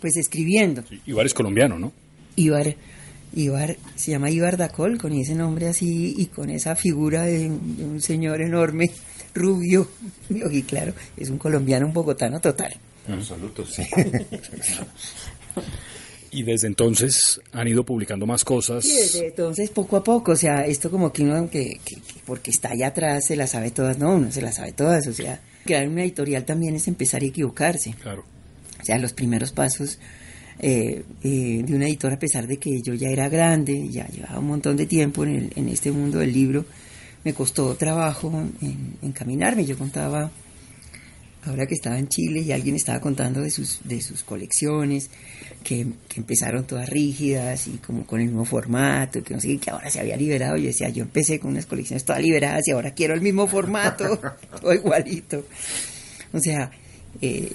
pues 0.00 0.16
escribiendo. 0.16 0.82
Igual 1.06 1.26
es 1.26 1.34
colombiano, 1.34 1.78
¿no? 1.78 1.92
Ibar, 2.36 2.74
Ibar, 3.34 3.76
se 3.96 4.10
llama 4.12 4.30
Ibar 4.30 4.56
Dacol, 4.56 4.96
con 4.98 5.12
ese 5.12 5.34
nombre 5.34 5.68
así 5.68 6.14
y 6.16 6.26
con 6.26 6.50
esa 6.50 6.74
figura 6.76 7.22
de, 7.24 7.38
de 7.50 7.84
un 7.84 8.00
señor 8.00 8.40
enorme, 8.40 8.90
rubio, 9.34 9.88
y 10.30 10.62
claro, 10.62 10.94
es 11.16 11.28
un 11.30 11.38
colombiano, 11.38 11.86
un 11.86 11.92
bogotano 11.92 12.40
total. 12.40 12.74
En 13.06 13.14
absoluto, 13.14 13.64
sí. 13.66 13.82
Y 16.30 16.42
desde 16.42 16.66
entonces 16.66 17.40
han 17.52 17.68
ido 17.68 17.84
publicando 17.84 18.26
más 18.26 18.44
cosas. 18.44 18.84
Sí, 18.84 18.94
desde 18.94 19.28
entonces 19.28 19.70
poco 19.70 19.96
a 19.96 20.04
poco, 20.04 20.32
o 20.32 20.36
sea, 20.36 20.66
esto 20.66 20.90
como 20.90 21.10
que 21.10 21.22
uno, 21.22 21.48
que, 21.48 21.80
que- 21.82 21.96
que 21.96 22.20
porque 22.26 22.50
está 22.50 22.68
allá 22.72 22.88
atrás, 22.88 23.24
se 23.26 23.34
las 23.34 23.50
sabe 23.52 23.70
todas, 23.70 23.96
no, 23.98 24.14
uno 24.14 24.30
se 24.30 24.42
las 24.42 24.56
sabe 24.56 24.72
todas, 24.72 25.06
o 25.06 25.12
sea, 25.14 25.40
crear 25.64 25.88
una 25.88 26.02
editorial 26.02 26.44
también 26.44 26.76
es 26.76 26.86
empezar 26.86 27.22
a 27.22 27.26
equivocarse. 27.26 27.94
Claro. 28.02 28.24
O 28.88 28.90
sea, 28.90 28.98
los 28.98 29.12
primeros 29.12 29.52
pasos 29.52 29.98
eh, 30.60 31.04
eh, 31.22 31.62
de 31.62 31.74
una 31.76 31.86
editora, 31.86 32.14
a 32.14 32.18
pesar 32.18 32.46
de 32.46 32.56
que 32.56 32.80
yo 32.80 32.94
ya 32.94 33.10
era 33.10 33.28
grande, 33.28 33.86
ya 33.90 34.06
llevaba 34.08 34.38
un 34.38 34.46
montón 34.46 34.78
de 34.78 34.86
tiempo 34.86 35.24
en, 35.24 35.34
el- 35.34 35.52
en 35.56 35.68
este 35.68 35.92
mundo 35.92 36.20
del 36.20 36.32
libro, 36.32 36.64
me 37.22 37.34
costó 37.34 37.74
trabajo 37.74 38.32
en, 38.62 38.96
encaminarme. 39.02 39.66
Yo 39.66 39.76
contaba, 39.76 40.30
ahora 41.44 41.66
que 41.66 41.74
estaba 41.74 41.98
en 41.98 42.08
Chile 42.08 42.40
y 42.40 42.52
alguien 42.52 42.76
estaba 42.76 42.98
contando 42.98 43.42
de 43.42 43.50
sus, 43.50 43.80
de 43.84 44.00
sus 44.00 44.22
colecciones, 44.22 45.10
que, 45.62 45.86
que 46.08 46.20
empezaron 46.20 46.66
todas 46.66 46.88
rígidas 46.88 47.66
y 47.68 47.72
como 47.78 48.06
con 48.06 48.20
el 48.20 48.28
mismo 48.28 48.46
formato, 48.46 49.22
que 49.22 49.34
no 49.34 49.40
sé, 49.40 49.58
que 49.58 49.70
ahora 49.70 49.90
se 49.90 50.00
había 50.00 50.16
liberado. 50.16 50.56
Yo 50.56 50.68
decía, 50.68 50.88
yo 50.88 51.02
empecé 51.02 51.38
con 51.38 51.50
unas 51.50 51.66
colecciones 51.66 52.04
todas 52.06 52.22
liberadas 52.22 52.66
y 52.66 52.70
ahora 52.70 52.94
quiero 52.94 53.12
el 53.12 53.20
mismo 53.20 53.46
formato, 53.46 54.18
todo 54.62 54.72
igualito. 54.72 55.44
O 56.32 56.40
sea, 56.40 56.70
eh, 57.20 57.52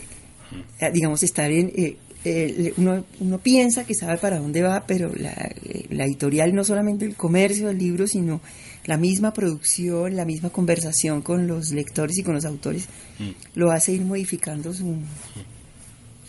eh, 0.80 0.92
digamos, 0.94 1.24
estar 1.24 1.52
en... 1.52 1.72
eh, 1.76 1.98
eh, 2.26 2.74
uno, 2.78 3.04
uno 3.20 3.38
piensa 3.40 3.84
que 3.86 3.94
sabe 3.94 4.18
para 4.18 4.40
dónde 4.40 4.62
va, 4.62 4.86
pero 4.88 5.12
la, 5.14 5.32
eh, 5.66 5.88
la 5.90 6.06
editorial 6.06 6.56
no 6.56 6.64
solamente 6.64 7.04
el 7.04 7.16
comercio 7.18 7.68
del 7.68 7.78
libro, 7.80 8.08
sino 8.08 8.40
la 8.86 8.96
misma 8.96 9.34
producción, 9.34 10.16
la 10.16 10.24
misma 10.24 10.50
conversación 10.50 11.22
con 11.22 11.48
los 11.48 11.72
lectores 11.72 12.18
y 12.18 12.24
con 12.24 12.34
los 12.36 12.46
autores, 12.46 12.88
lo 13.56 13.72
hace 13.72 13.92
ir 13.92 14.04
modificando 14.04 14.74
su- 14.74 15.00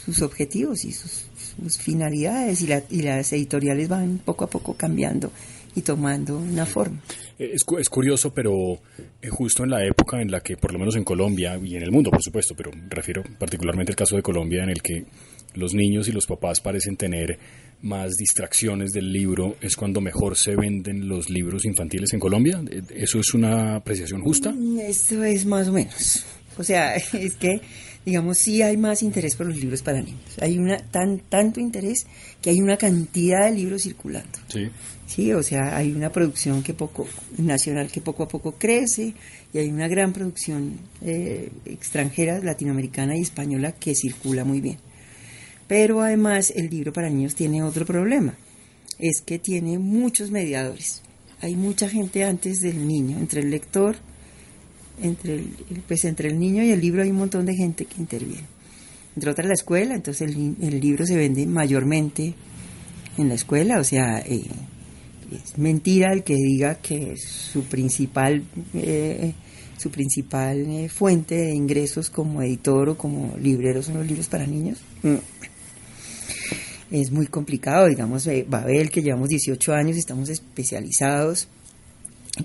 sus 0.04 0.20
objetivos 0.22 0.84
y 0.84 0.92
sus, 0.92 1.26
sus 1.62 1.78
finalidades 1.78 2.60
y, 2.62 2.66
la- 2.66 2.82
y 2.90 3.02
las 3.02 3.32
editoriales 3.32 3.88
van 3.88 4.18
poco 4.24 4.44
a 4.44 4.50
poco 4.50 4.74
cambiando 4.74 5.30
y 5.74 5.82
tomando 5.82 6.38
una 6.38 6.66
forma. 6.66 7.00
Eh, 7.38 7.52
Es, 7.54 7.62
es 7.78 7.88
curioso, 7.88 8.32
pero 8.32 8.78
eh, 9.22 9.28
justo 9.28 9.64
en 9.64 9.70
la 9.70 9.84
época 9.84 10.20
en 10.20 10.30
la 10.30 10.40
que, 10.40 10.56
por 10.56 10.72
lo 10.72 10.78
menos 10.78 10.96
en 10.96 11.04
Colombia 11.04 11.58
y 11.62 11.76
en 11.76 11.82
el 11.82 11.90
mundo, 11.90 12.10
por 12.10 12.22
supuesto, 12.22 12.54
pero 12.56 12.70
refiero 12.88 13.22
particularmente 13.38 13.92
al 13.92 13.96
caso 13.96 14.16
de 14.16 14.22
Colombia, 14.22 14.62
en 14.62 14.70
el 14.70 14.82
que 14.82 15.04
los 15.54 15.74
niños 15.74 16.08
y 16.08 16.12
los 16.12 16.26
papás 16.26 16.60
parecen 16.60 16.96
tener 16.96 17.38
más 17.82 18.14
distracciones 18.14 18.92
del 18.92 19.12
libro, 19.12 19.56
es 19.60 19.76
cuando 19.76 20.00
mejor 20.00 20.36
se 20.36 20.56
venden 20.56 21.06
los 21.08 21.28
libros 21.28 21.64
infantiles 21.64 22.12
en 22.12 22.20
Colombia. 22.20 22.62
Eh, 22.70 22.82
¿Eso 22.94 23.20
es 23.20 23.34
una 23.34 23.76
apreciación 23.76 24.22
justa? 24.22 24.52
Mm, 24.52 24.80
Esto 24.80 25.22
es 25.22 25.44
más 25.44 25.68
o 25.68 25.72
menos. 25.72 26.24
O 26.56 26.64
sea, 26.64 26.94
es 27.12 27.34
que, 27.34 27.60
digamos, 28.06 28.38
sí 28.38 28.62
hay 28.62 28.76
más 28.76 29.02
interés 29.02 29.36
por 29.36 29.46
los 29.46 29.56
libros 29.56 29.82
para 29.82 30.00
niños. 30.00 30.20
Hay 30.40 30.56
una 30.58 30.78
tan 30.78 31.18
tanto 31.28 31.60
interés 31.60 32.06
que 32.40 32.50
hay 32.50 32.60
una 32.60 32.76
cantidad 32.76 33.44
de 33.46 33.52
libros 33.56 33.82
circulando. 33.82 34.38
Sí. 34.48 34.68
Sí, 35.06 35.32
o 35.32 35.42
sea, 35.42 35.76
hay 35.76 35.92
una 35.92 36.10
producción 36.10 36.62
que 36.62 36.72
poco 36.72 37.06
nacional 37.36 37.90
que 37.90 38.00
poco 38.00 38.22
a 38.22 38.28
poco 38.28 38.52
crece 38.52 39.14
y 39.52 39.58
hay 39.58 39.68
una 39.68 39.86
gran 39.86 40.12
producción 40.12 40.78
eh, 41.02 41.50
extranjera, 41.66 42.38
latinoamericana 42.40 43.16
y 43.16 43.20
española 43.20 43.72
que 43.72 43.94
circula 43.94 44.44
muy 44.44 44.60
bien. 44.60 44.78
Pero 45.68 46.00
además 46.00 46.52
el 46.56 46.70
libro 46.70 46.92
para 46.92 47.10
niños 47.10 47.34
tiene 47.34 47.62
otro 47.62 47.84
problema, 47.84 48.34
es 48.98 49.20
que 49.20 49.38
tiene 49.38 49.78
muchos 49.78 50.30
mediadores. 50.30 51.02
Hay 51.40 51.54
mucha 51.54 51.88
gente 51.88 52.24
antes 52.24 52.60
del 52.60 52.86
niño, 52.86 53.18
entre 53.18 53.42
el 53.42 53.50
lector, 53.50 53.96
entre 55.02 55.34
el, 55.34 55.48
pues 55.86 56.04
entre 56.06 56.30
el 56.30 56.38
niño 56.38 56.62
y 56.62 56.70
el 56.70 56.80
libro 56.80 57.02
hay 57.02 57.10
un 57.10 57.18
montón 57.18 57.44
de 57.44 57.54
gente 57.54 57.84
que 57.84 58.00
interviene. 58.00 58.46
Entre 59.14 59.30
otras 59.30 59.46
la 59.46 59.54
escuela, 59.54 59.94
entonces 59.94 60.28
el, 60.28 60.56
el 60.60 60.80
libro 60.80 61.04
se 61.06 61.16
vende 61.16 61.46
mayormente 61.46 62.34
en 63.18 63.28
la 63.28 63.34
escuela, 63.34 63.78
o 63.78 63.84
sea, 63.84 64.18
eh, 64.20 64.44
es 65.42 65.58
mentira 65.58 66.12
el 66.12 66.22
que 66.22 66.34
diga 66.34 66.76
que 66.76 67.16
su 67.16 67.64
principal 67.64 68.42
eh, 68.74 69.34
su 69.84 69.90
principal 69.90 70.60
eh, 70.60 70.88
fuente 70.88 71.34
de 71.34 71.54
ingresos 71.54 72.08
como 72.08 72.42
editor 72.42 72.88
o 72.90 72.96
como 72.96 73.36
librero 73.36 73.82
son 73.82 73.98
los 73.98 74.06
libros 74.06 74.28
para 74.28 74.46
niños. 74.46 74.78
Mm. 75.02 75.16
Es 76.90 77.10
muy 77.10 77.26
complicado, 77.26 77.86
digamos, 77.86 78.26
eh, 78.26 78.46
Babel, 78.48 78.90
que 78.90 79.02
llevamos 79.02 79.28
18 79.28 79.74
años, 79.74 79.96
estamos 79.96 80.28
especializados, 80.28 81.48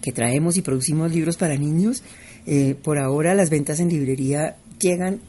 que 0.02 0.12
traemos 0.12 0.58
y 0.58 0.62
producimos 0.62 1.12
libros 1.12 1.38
para 1.38 1.56
niños. 1.56 2.04
eh, 2.46 2.76
por 2.82 3.00
ahora 3.00 3.36
las 3.36 3.50
ventas 3.50 3.80
en 3.80 3.90
librería 3.90 4.58
llegan 4.80 5.20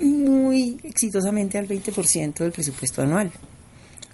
muy 0.00 0.78
exitosamente 0.82 1.58
al 1.58 1.68
20% 1.68 2.38
del 2.38 2.52
presupuesto 2.52 3.02
anual. 3.02 3.30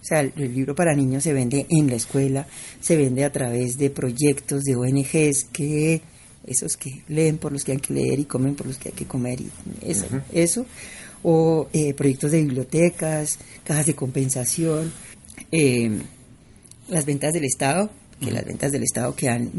O 0.06 0.08
sea, 0.08 0.20
el, 0.20 0.32
el 0.36 0.54
libro 0.54 0.76
para 0.76 0.94
niños 0.94 1.24
se 1.24 1.32
vende 1.32 1.66
en 1.68 1.88
la 1.88 1.96
escuela, 1.96 2.46
se 2.80 2.96
vende 2.96 3.24
a 3.24 3.32
través 3.32 3.76
de 3.76 3.90
proyectos 3.90 4.62
de 4.62 4.76
ONGs 4.76 5.46
que 5.52 6.00
esos 6.46 6.76
que 6.76 7.02
leen 7.08 7.38
por 7.38 7.50
los 7.50 7.64
que 7.64 7.72
hay 7.72 7.78
que 7.78 7.92
leer 7.92 8.20
y 8.20 8.24
comen 8.24 8.54
por 8.54 8.68
los 8.68 8.78
que 8.78 8.90
hay 8.90 8.94
que 8.94 9.06
comer 9.06 9.40
y 9.40 9.50
eso, 9.82 10.06
eso. 10.32 10.64
O 11.24 11.68
eh, 11.72 11.92
proyectos 11.94 12.30
de 12.30 12.42
bibliotecas, 12.42 13.40
cajas 13.64 13.86
de 13.86 13.94
compensación, 13.94 14.92
eh, 15.50 15.90
las 16.86 17.04
ventas 17.04 17.32
del 17.32 17.44
Estado, 17.44 17.90
que 18.20 18.30
las 18.30 18.44
ventas 18.44 18.70
del 18.70 18.84
Estado 18.84 19.16
que 19.16 19.28
han, 19.28 19.50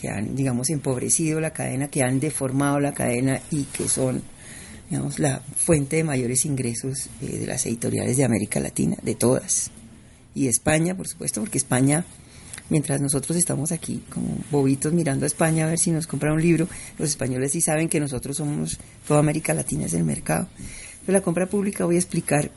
que 0.00 0.08
han, 0.08 0.36
digamos, 0.36 0.70
empobrecido 0.70 1.40
la 1.40 1.52
cadena, 1.52 1.88
que 1.88 2.04
han 2.04 2.20
deformado 2.20 2.78
la 2.78 2.94
cadena 2.94 3.40
y 3.50 3.64
que 3.64 3.88
son, 3.88 4.22
digamos, 4.88 5.18
la 5.18 5.40
fuente 5.40 5.96
de 5.96 6.04
mayores 6.04 6.44
ingresos 6.44 7.10
eh, 7.22 7.38
de 7.38 7.46
las 7.48 7.66
editoriales 7.66 8.16
de 8.16 8.24
América 8.24 8.60
Latina, 8.60 8.96
de 9.02 9.16
todas. 9.16 9.72
Y 10.36 10.48
España, 10.48 10.94
por 10.94 11.08
supuesto, 11.08 11.40
porque 11.40 11.56
España, 11.56 12.04
mientras 12.68 13.00
nosotros 13.00 13.38
estamos 13.38 13.72
aquí 13.72 14.04
como 14.10 14.38
bobitos 14.50 14.92
mirando 14.92 15.24
a 15.24 15.26
España 15.26 15.64
a 15.64 15.68
ver 15.68 15.78
si 15.78 15.90
nos 15.90 16.06
compra 16.06 16.34
un 16.34 16.42
libro, 16.42 16.68
los 16.98 17.08
españoles 17.08 17.52
sí 17.52 17.62
saben 17.62 17.88
que 17.88 17.98
nosotros 17.98 18.36
somos, 18.36 18.78
toda 19.08 19.20
América 19.20 19.54
Latina 19.54 19.86
es 19.86 19.94
el 19.94 20.04
mercado. 20.04 20.46
Pero 21.06 21.16
la 21.16 21.24
compra 21.24 21.46
pública 21.46 21.86
voy 21.86 21.96
a 21.96 22.00
explicar 22.00 22.50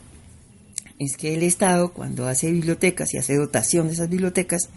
es 0.99 1.15
que 1.15 1.33
el 1.33 1.43
Estado 1.43 1.93
cuando 1.93 2.27
hace 2.27 2.51
bibliotecas 2.51 3.13
y 3.13 3.17
hace 3.17 3.35
dotación 3.35 3.87
de 3.87 3.93
esas 3.93 4.09
bibliotecas, 4.09 4.67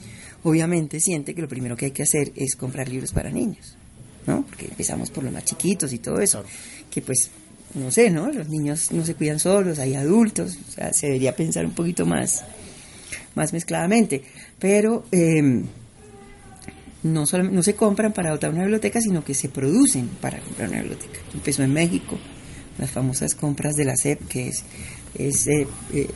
obviamente 0.45 1.01
siente 1.01 1.35
que 1.35 1.43
lo 1.43 1.49
primero 1.49 1.77
que 1.77 1.87
hay 1.87 1.91
que 1.91 2.05
hacer 2.05 2.31
es 2.37 2.55
comprar 2.55 2.88
libros 2.88 3.11
para 3.11 3.31
niños, 3.31 3.77
¿no? 4.29 4.45
Porque 4.47 4.67
empezamos 4.67 5.11
por 5.11 5.25
los 5.25 5.33
más 5.33 5.45
chiquitos 5.45 5.93
y 5.93 5.99
todo 5.99 6.21
eso, 6.21 6.45
que 6.88 7.03
pues, 7.03 7.31
no 7.75 7.91
sé, 7.91 8.11
¿no? 8.11 8.31
Los 8.31 8.49
niños 8.49 8.93
no 8.93 9.05
se 9.05 9.17
cuidan 9.17 9.41
solos, 9.41 9.81
hay 9.81 9.95
adultos, 9.95 10.57
o 10.69 10.71
sea, 10.71 10.93
se 10.93 11.07
debería 11.07 11.35
pensar 11.35 11.67
un 11.67 11.73
poquito 11.73 12.07
más, 12.07 12.45
más 13.35 13.53
mezcladamente, 13.53 14.23
pero 14.59 15.05
eh, 15.12 15.62
no, 17.03 17.27
solo, 17.27 17.45
no 17.45 17.62
se 17.62 17.75
compran 17.75 18.12
para 18.12 18.31
dotar 18.31 18.51
una 18.51 18.62
biblioteca, 18.62 19.01
sino 19.01 19.25
que 19.25 19.35
se 19.35 19.49
producen 19.49 20.09
para 20.21 20.40
comprar 20.40 20.68
una 20.68 20.81
biblioteca. 20.81 21.18
Empezó 21.35 21.62
en 21.62 21.73
México, 21.73 22.18
las 22.79 22.90
famosas 22.90 23.35
compras 23.35 23.75
de 23.75 23.85
la 23.85 23.97
SEP, 23.97 24.29
que 24.29 24.49
es, 24.49 24.64
es 25.14 25.47
eh, 25.49 25.66
eh, 25.92 26.09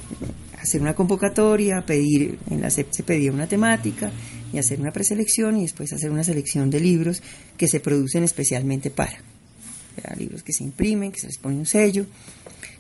hacer 0.61 0.81
una 0.81 0.95
convocatoria, 0.95 1.85
pedir, 1.87 2.39
en 2.51 2.61
la 2.61 2.71
SEP 2.71 2.89
se 2.91 3.03
pedía 3.03 3.33
una 3.33 3.47
temática 3.47 4.11
y 4.53 4.59
hacer 4.59 4.81
una 4.81 4.93
preselección 4.93 5.57
y 5.57 5.63
después 5.63 5.93
hacer 5.93 6.11
una 6.11 6.25
selección 6.25 6.71
de 6.71 6.81
libros 6.81 7.23
que 7.57 7.69
se 7.69 7.81
producen 7.81 8.25
especialmente 8.25 8.91
para. 8.91 9.36
Sea, 10.01 10.15
libros 10.17 10.43
que 10.43 10.53
se 10.53 10.63
imprimen, 10.63 11.11
que 11.11 11.21
se 11.21 11.27
les 11.27 11.39
pone 11.39 11.57
un 11.57 11.67
sello, 11.67 12.07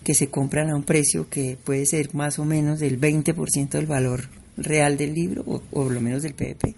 que 0.05 0.15
se 0.15 0.29
compran 0.29 0.71
a 0.71 0.77
un 0.77 0.85
precio 0.85 1.29
que 1.29 1.59
puede 1.63 1.87
ser 1.87 2.15
más 2.15 2.39
o 2.39 2.45
menos 2.45 2.79
del 2.79 3.01
20% 3.01 3.71
del 3.71 3.87
valor 3.87 4.29
real 4.57 4.97
del 4.97 5.15
libro 5.15 5.43
o, 5.47 5.57
o 5.57 5.61
por 5.85 5.93
lo 5.93 6.01
menos 6.01 6.23
del 6.23 6.35
PVP 6.35 6.75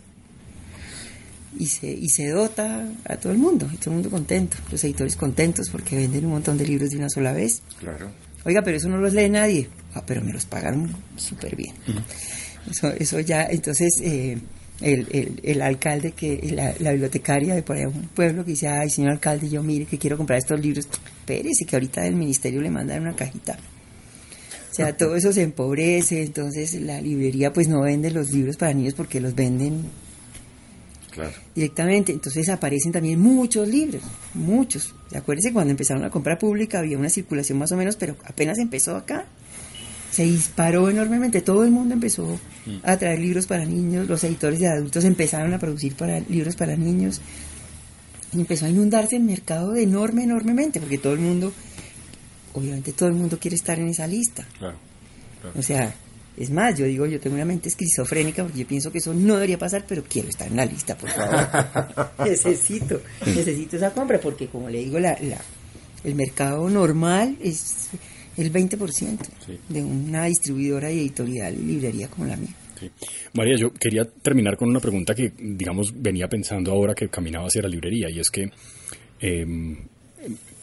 y 1.59 1.67
se, 1.67 1.91
y 1.91 2.09
se 2.09 2.29
dota 2.29 2.89
a 3.05 3.17
todo 3.17 3.33
el 3.33 3.39
mundo, 3.39 3.69
y 3.73 3.77
todo 3.77 3.91
el 3.91 3.97
mundo 3.97 4.11
contento, 4.11 4.57
los 4.71 4.83
editores 4.85 5.17
contentos 5.17 5.69
porque 5.71 5.97
venden 5.97 6.25
un 6.25 6.33
montón 6.33 6.57
de 6.57 6.67
libros 6.67 6.91
de 6.91 6.99
una 6.99 7.11
sola 7.11 7.33
vez. 7.33 7.63
Claro. 7.81 8.11
Oiga, 8.45 8.63
pero 8.63 8.77
eso 8.77 8.89
no 8.89 8.99
los 8.99 9.13
lee 9.13 9.29
nadie. 9.29 9.69
roja, 9.89 10.07
pero 10.07 10.23
me 10.23 10.33
los 10.33 10.47
pagaron 10.47 10.95
súper 11.17 11.57
bien. 11.57 11.75
eso, 12.71 12.89
eso 12.93 13.21
ya, 13.21 13.45
entonces... 13.45 13.91
Eh, 14.03 14.39
el, 14.81 15.07
el, 15.11 15.41
el, 15.43 15.63
alcalde, 15.63 16.13
que 16.13 16.41
la, 16.53 16.75
la, 16.79 16.93
bibliotecaria 16.93 17.55
de 17.55 17.63
por 17.63 17.77
allá, 17.77 17.89
un 17.89 18.09
pueblo 18.09 18.45
que 18.45 18.53
dice, 18.53 18.69
ay, 18.69 18.91
señor 18.91 19.13
alcalde, 19.13 19.49
yo 19.49 19.63
mire 19.63 19.87
que 19.87 19.99
quiero 19.99 20.17
comprar 20.17 20.39
estos 20.39 20.61
libros, 20.61 20.87
espérese 21.21 21.65
que 21.67 21.77
ahorita 21.77 22.03
del 22.03 22.15
ministerio 22.15 22.61
le 22.61 22.71
mandan 22.71 23.03
una 23.03 23.17
cajita. 23.17 23.59
O 24.71 24.75
sea, 24.75 24.97
todo 24.97 25.17
eso 25.17 25.33
se 25.33 25.43
empobrece, 25.43 26.23
entonces 26.23 26.75
la 26.75 27.01
librería 27.01 27.53
pues 27.53 27.67
no 27.67 27.83
vende 27.83 28.13
los 28.13 28.31
libros 28.31 28.57
para 28.57 28.73
niños 28.73 28.95
porque 28.95 29.21
los 29.21 29.35
venden 29.35 29.87
claro. 31.11 31.33
directamente. 31.55 32.13
Entonces 32.13 32.49
aparecen 32.49 32.93
también 32.93 33.19
muchos 33.19 33.67
libros, 33.67 34.03
muchos. 34.35 34.95
Acuérdense 35.13 35.53
cuando 35.53 35.73
empezaron 35.73 36.03
la 36.03 36.11
compra 36.11 36.39
pública 36.39 36.79
había 36.79 36.97
una 36.97 37.09
circulación 37.09 37.59
más 37.59 37.73
o 37.73 37.77
menos, 37.77 37.97
pero 37.97 38.17
apenas 38.25 38.59
empezó 38.59 38.95
acá, 38.95 39.27
se 40.11 40.25
disparó 40.25 40.89
enormemente. 40.89 41.43
Todo 41.43 41.65
el 41.65 41.71
mundo 41.71 41.95
empezó 41.95 42.39
a 42.83 42.97
traer 42.97 43.19
libros 43.19 43.47
para 43.47 43.65
niños, 43.65 44.09
los 44.09 44.23
editores 44.25 44.61
de 44.61 44.69
adultos 44.69 45.05
empezaron 45.05 45.55
a 45.55 45.59
producir 45.59 45.95
para 45.95 46.21
libros 46.21 46.57
para 46.57 46.77
niños. 46.77 47.21
Y 48.33 48.41
empezó 48.41 48.67
a 48.67 48.69
inundarse 48.69 49.17
el 49.17 49.23
mercado 49.23 49.75
enorme, 49.75 50.25
enormemente, 50.25 50.81
porque 50.81 50.99
todo 50.99 51.15
el 51.15 51.21
mundo, 51.21 51.53
obviamente 52.53 52.93
todo 52.93 53.09
el 53.09 53.15
mundo 53.15 53.39
quiere 53.39 53.57
estar 53.57 53.79
en 53.79 53.89
esa 53.89 54.07
lista. 54.07 54.47
Claro, 54.59 54.77
claro. 55.41 55.59
O 55.59 55.63
sea, 55.63 55.95
es 56.37 56.51
más, 56.51 56.79
yo 56.79 56.85
digo, 56.85 57.07
yo 57.07 57.19
tengo 57.19 57.37
una 57.37 57.45
mente 57.45 57.69
esquizofrénica 57.69 58.45
porque 58.45 58.61
yo 58.61 58.67
pienso 58.67 58.93
que 58.93 58.99
eso 58.99 59.13
no 59.15 59.35
debería 59.35 59.59
pasar, 59.59 59.85
pero 59.89 60.05
quiero 60.09 60.29
estar 60.29 60.47
en 60.47 60.57
la 60.57 60.67
lista, 60.67 60.97
por 60.97 61.11
favor. 61.11 62.11
necesito, 62.29 63.01
necesito 63.27 63.77
esa 63.77 63.93
compra, 63.93 64.21
porque 64.21 64.47
como 64.47 64.69
le 64.69 64.79
digo, 64.79 64.99
la, 65.01 65.19
la, 65.21 65.41
el 66.05 66.15
mercado 66.15 66.69
normal 66.71 67.37
es 67.43 67.89
el 68.39 68.53
20% 68.53 69.27
Sí. 69.45 69.59
de 69.69 69.83
una 69.83 70.25
distribuidora 70.27 70.91
y 70.91 71.01
editorial 71.01 71.55
y 71.55 71.63
librería 71.63 72.09
como 72.09 72.27
la 72.27 72.37
mía. 72.37 72.55
Sí. 72.79 72.91
María, 73.35 73.57
yo 73.57 73.73
quería 73.73 74.05
terminar 74.05 74.57
con 74.57 74.69
una 74.69 74.81
pregunta 74.81 75.15
que, 75.15 75.33
digamos, 75.37 75.93
venía 75.95 76.29
pensando 76.29 76.71
ahora 76.73 76.95
que 76.95 77.09
caminaba 77.09 77.47
hacia 77.49 77.63
la 77.63 77.69
librería, 77.69 78.09
y 78.09 78.21
es 78.21 78.31
que, 78.31 78.49
eh, 79.21 79.47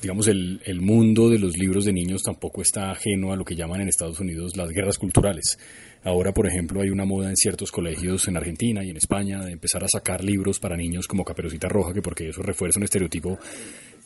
digamos, 0.02 0.28
el, 0.30 0.62
el, 0.66 0.80
mundo 0.80 1.30
de 1.30 1.40
los 1.40 1.58
libros 1.58 1.84
de 1.84 1.92
niños 1.92 2.22
tampoco 2.24 2.62
está 2.62 2.92
ajeno 2.92 3.34
a 3.34 3.36
lo 3.36 3.44
que 3.44 3.56
llaman 3.56 3.82
en 3.82 3.90
Estados 3.90 4.20
Unidos 4.22 4.56
las 4.56 4.70
guerras 4.70 4.98
culturales. 4.98 5.58
Ahora, 6.06 6.32
por 6.34 6.48
ejemplo, 6.48 6.82
hay 6.82 6.90
una 6.90 7.04
moda 7.04 7.30
en 7.30 7.36
ciertos 7.36 7.72
colegios 7.72 8.28
en 8.28 8.38
Argentina 8.38 8.84
y 8.86 8.92
en 8.92 8.98
España 8.98 9.44
de 9.44 9.52
empezar 9.52 9.84
a 9.84 9.88
sacar 9.90 10.24
libros 10.24 10.60
para 10.60 10.78
niños 10.78 11.08
como 11.08 11.26
Caperucita 11.26 11.68
Roja, 11.68 11.94
que 11.94 12.02
porque 12.02 12.30
eso 12.30 12.44
refuerza 12.44 12.80
un 12.80 12.84
estereotipo 12.84 13.40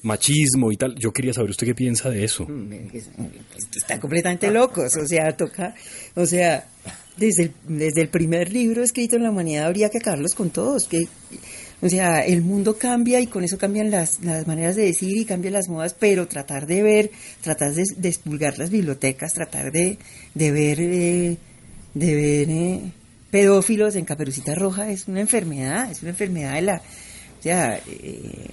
machismo 0.01 0.71
y 0.71 0.77
tal. 0.77 0.95
Yo 0.95 1.11
quería 1.11 1.33
saber 1.33 1.49
usted 1.49 1.67
qué 1.67 1.75
piensa 1.75 2.09
de 2.09 2.23
eso. 2.23 2.47
Están 3.75 3.99
completamente 3.99 4.49
locos, 4.51 4.95
o 4.95 5.05
sea, 5.05 5.35
toca, 5.35 5.75
o 6.15 6.25
sea, 6.25 6.67
desde 7.17 7.43
el, 7.43 7.53
desde 7.67 8.01
el 8.01 8.09
primer 8.09 8.51
libro 8.51 8.83
escrito 8.83 9.17
en 9.17 9.23
la 9.23 9.31
humanidad 9.31 9.65
habría 9.65 9.89
que 9.89 9.97
acabarlos 9.97 10.33
con 10.33 10.49
todos, 10.49 10.87
que, 10.87 11.07
o 11.81 11.89
sea, 11.89 12.25
el 12.25 12.41
mundo 12.41 12.77
cambia 12.77 13.19
y 13.19 13.27
con 13.27 13.43
eso 13.43 13.57
cambian 13.57 13.91
las, 13.91 14.23
las 14.23 14.47
maneras 14.47 14.75
de 14.75 14.85
decir 14.85 15.17
y 15.17 15.25
cambian 15.25 15.53
las 15.53 15.67
modas, 15.67 15.95
pero 15.97 16.27
tratar 16.27 16.65
de 16.65 16.81
ver, 16.81 17.11
tratar 17.41 17.73
de 17.73 17.83
despulgar 17.97 18.57
las 18.57 18.69
bibliotecas, 18.69 19.33
tratar 19.33 19.71
de, 19.71 19.97
de 20.33 20.51
ver, 20.51 20.79
eh, 20.79 21.37
de 21.93 22.15
ver 22.15 22.49
eh, 22.49 22.91
pedófilos 23.31 23.95
en 23.95 24.05
Caperucita 24.05 24.55
Roja 24.55 24.89
es 24.89 25.07
una 25.07 25.21
enfermedad, 25.21 25.91
es 25.91 26.01
una 26.01 26.11
enfermedad 26.11 26.55
de 26.55 26.61
la, 26.61 26.81
o 27.39 27.43
sea, 27.43 27.79
eh, 27.87 28.49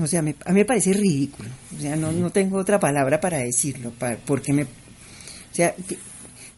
o 0.00 0.06
sea, 0.06 0.22
me, 0.22 0.34
a 0.44 0.50
mí 0.50 0.60
me 0.60 0.64
parece 0.64 0.92
ridículo. 0.92 1.48
O 1.76 1.80
sea, 1.80 1.96
no, 1.96 2.12
no 2.12 2.30
tengo 2.30 2.58
otra 2.58 2.78
palabra 2.78 3.20
para 3.20 3.38
decirlo, 3.38 3.90
para, 3.90 4.16
porque 4.16 4.52
me... 4.52 4.62
O 4.62 5.52
sea, 5.52 5.74
que, 5.74 5.98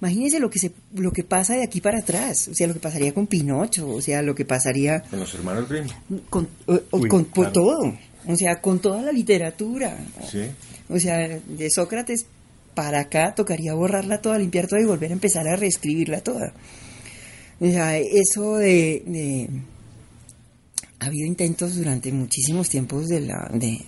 imagínense 0.01 0.41
lo 0.41 0.51
que, 0.51 0.59
se, 0.59 0.73
lo 0.95 1.13
que 1.13 1.25
pasa 1.25 1.55
de 1.55 1.65
aquí 1.65 1.81
para 1.81 2.01
atrás, 2.01 2.49
o 2.49 2.55
sea, 2.55 2.67
lo 2.67 2.75
que 2.75 2.81
pasaría 2.81 3.15
con 3.15 3.27
Pinocho, 3.27 3.89
o 3.89 4.01
sea, 4.01 4.23
lo 4.23 4.35
que 4.35 4.45
pasaría... 4.45 5.01
Con 5.03 5.21
los 5.21 5.35
hermanos 5.35 5.69
Grimm. 5.69 5.87
Con, 6.29 6.49
o, 6.67 6.81
Uy, 6.93 7.09
con 7.09 7.25
claro. 7.25 7.35
por 7.35 7.53
todo, 7.53 7.99
o 8.27 8.37
sea, 8.37 8.61
con 8.61 8.81
toda 8.81 9.03
la 9.03 9.13
literatura. 9.13 9.97
Sí. 10.31 10.43
O 10.89 10.99
sea, 10.99 11.17
de 11.29 11.71
Sócrates 11.71 12.27
para 12.75 13.01
acá 13.01 13.35
tocaría 13.35 13.75
borrarla 13.75 14.21
toda, 14.21 14.39
limpiar 14.39 14.67
toda 14.67 14.81
y 14.81 14.87
volver 14.87 15.11
a 15.11 15.15
empezar 15.15 15.47
a 15.47 15.57
reescribirla 15.57 16.21
toda. 16.21 16.53
O 17.61 17.67
sea, 17.67 17.97
eso 17.99 18.57
de... 18.57 19.03
de 19.07 19.49
ha 21.03 21.07
habido 21.07 21.27
intentos 21.27 21.75
durante 21.75 22.13
muchísimos 22.13 22.69
tiempos 22.69 23.09
de 23.09 23.23
la 23.23 23.51
de, 23.53 23.85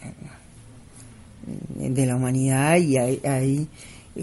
la 2.06 2.16
humanidad 2.16 2.76
y 2.78 2.96
hay, 2.96 3.68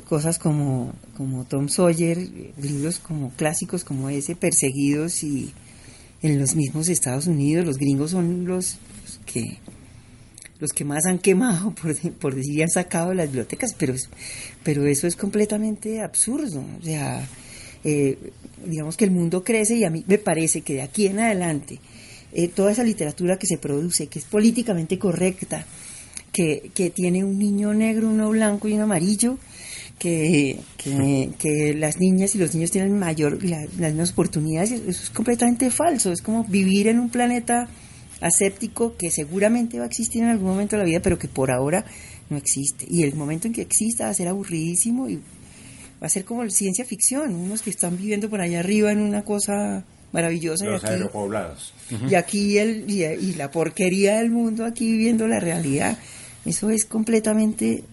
cosas 0.05 0.37
como, 0.37 0.93
como 1.15 1.45
Tom 1.45 1.69
Sawyer, 1.69 2.17
libros 2.57 2.99
como 2.99 3.29
clásicos 3.31 3.85
como 3.85 4.09
ese, 4.09 4.35
perseguidos 4.35 5.23
y 5.23 5.53
en 6.21 6.37
los 6.37 6.55
mismos 6.55 6.89
Estados 6.89 7.27
Unidos, 7.27 7.65
los 7.65 7.77
gringos 7.77 8.11
son 8.11 8.45
los, 8.45 8.77
que 9.25 9.59
los 10.59 10.71
que 10.73 10.83
más 10.83 11.05
han 11.05 11.19
quemado, 11.19 11.73
por, 11.81 11.95
por 12.13 12.35
decir, 12.35 12.57
y 12.57 12.61
han 12.61 12.69
sacado 12.69 13.13
las 13.13 13.27
bibliotecas, 13.27 13.73
pero, 13.77 13.93
pero 14.63 14.85
eso 14.85 15.07
es 15.07 15.15
completamente 15.15 16.01
absurdo. 16.01 16.63
O 16.79 16.83
sea, 16.83 17.25
eh, 17.85 18.17
digamos 18.65 18.97
que 18.97 19.05
el 19.05 19.11
mundo 19.11 19.43
crece 19.43 19.75
y 19.77 19.85
a 19.85 19.89
mí 19.89 20.03
me 20.07 20.17
parece 20.17 20.61
que 20.61 20.73
de 20.73 20.81
aquí 20.81 21.07
en 21.07 21.19
adelante 21.19 21.79
eh, 22.33 22.47
toda 22.47 22.71
esa 22.71 22.83
literatura 22.83 23.37
que 23.37 23.47
se 23.47 23.57
produce, 23.57 24.07
que 24.07 24.19
es 24.19 24.25
políticamente 24.25 24.97
correcta, 24.97 25.65
que, 26.31 26.71
que 26.73 26.89
tiene 26.89 27.23
un 27.23 27.37
niño 27.37 27.73
negro, 27.73 28.09
uno 28.09 28.29
blanco 28.29 28.67
y 28.67 28.73
uno 28.73 28.83
amarillo, 28.83 29.37
que, 29.99 30.59
que, 30.77 31.29
que, 31.37 31.73
las 31.75 31.99
niñas 31.99 32.33
y 32.33 32.39
los 32.39 32.55
niños 32.55 32.71
tienen 32.71 32.97
mayor 32.97 33.43
la, 33.43 33.59
las 33.77 33.91
mismas 33.91 34.11
oportunidades, 34.11 34.71
eso 34.71 34.89
es 34.89 35.09
completamente 35.11 35.69
falso, 35.69 36.11
es 36.11 36.21
como 36.21 36.43
vivir 36.45 36.87
en 36.87 36.99
un 36.99 37.09
planeta 37.09 37.69
aséptico 38.21 38.95
que 38.95 39.11
seguramente 39.11 39.77
va 39.77 39.85
a 39.85 39.87
existir 39.87 40.23
en 40.23 40.29
algún 40.29 40.49
momento 40.49 40.75
de 40.75 40.83
la 40.83 40.87
vida, 40.87 41.01
pero 41.01 41.19
que 41.19 41.27
por 41.27 41.51
ahora 41.51 41.85
no 42.29 42.37
existe. 42.37 42.85
Y 42.89 43.03
el 43.03 43.15
momento 43.15 43.47
en 43.47 43.53
que 43.53 43.61
exista 43.61 44.05
va 44.05 44.11
a 44.11 44.13
ser 44.13 44.27
aburridísimo 44.27 45.09
y 45.09 45.15
va 45.17 46.07
a 46.07 46.09
ser 46.09 46.23
como 46.23 46.47
ciencia 46.49 46.85
ficción, 46.85 47.35
unos 47.35 47.61
que 47.61 47.69
están 47.69 47.97
viviendo 47.97 48.29
por 48.29 48.41
allá 48.41 48.59
arriba 48.59 48.91
en 48.91 49.01
una 49.01 49.23
cosa 49.23 49.85
maravillosa. 50.11 50.65
Los 50.65 50.83
y 50.83 50.85
aquí, 50.85 50.93
aeropoblados. 50.93 51.73
y 52.09 52.15
aquí 52.15 52.57
el, 52.57 52.89
y, 52.89 53.03
y 53.03 53.33
la 53.35 53.51
porquería 53.51 54.17
del 54.17 54.29
mundo 54.29 54.65
aquí 54.65 54.91
viviendo 54.91 55.27
la 55.27 55.39
realidad. 55.39 55.97
Eso 56.45 56.69
es 56.69 56.85
completamente 56.85 57.83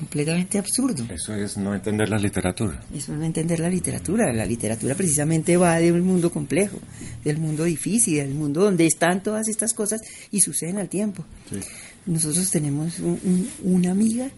completamente 0.00 0.58
absurdo. 0.58 1.04
Eso 1.12 1.34
es 1.34 1.58
no 1.58 1.74
entender 1.74 2.08
la 2.08 2.18
literatura. 2.18 2.80
Eso 2.94 3.12
es 3.12 3.18
no 3.18 3.24
entender 3.24 3.60
la 3.60 3.68
literatura. 3.68 4.32
La 4.32 4.46
literatura 4.46 4.94
precisamente 4.94 5.58
va 5.58 5.78
de 5.78 5.92
un 5.92 6.00
mundo 6.00 6.30
complejo, 6.30 6.78
del 7.22 7.36
mundo 7.36 7.64
difícil, 7.64 8.16
del 8.16 8.34
mundo 8.34 8.62
donde 8.62 8.86
están 8.86 9.22
todas 9.22 9.46
estas 9.48 9.74
cosas 9.74 10.00
y 10.30 10.40
suceden 10.40 10.78
al 10.78 10.88
tiempo. 10.88 11.22
Sí. 11.50 11.60
Nosotros 12.06 12.50
tenemos 12.50 12.98
un, 13.00 13.20
un, 13.24 13.50
una 13.62 13.90
amiga 13.90 14.30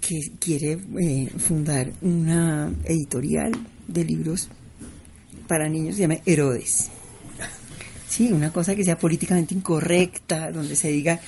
que 0.00 0.20
quiere 0.38 0.78
eh, 1.00 1.28
fundar 1.38 1.90
una 2.00 2.72
editorial 2.84 3.50
de 3.88 4.04
libros 4.04 4.48
para 5.52 5.68
niños, 5.68 5.96
se 5.96 6.00
llama 6.00 6.16
Herodes. 6.24 6.88
Sí, 8.08 8.32
una 8.32 8.50
cosa 8.50 8.74
que 8.74 8.84
sea 8.84 8.96
políticamente 8.96 9.54
incorrecta, 9.54 10.50
donde 10.50 10.76
se 10.76 10.88
diga 10.88 11.20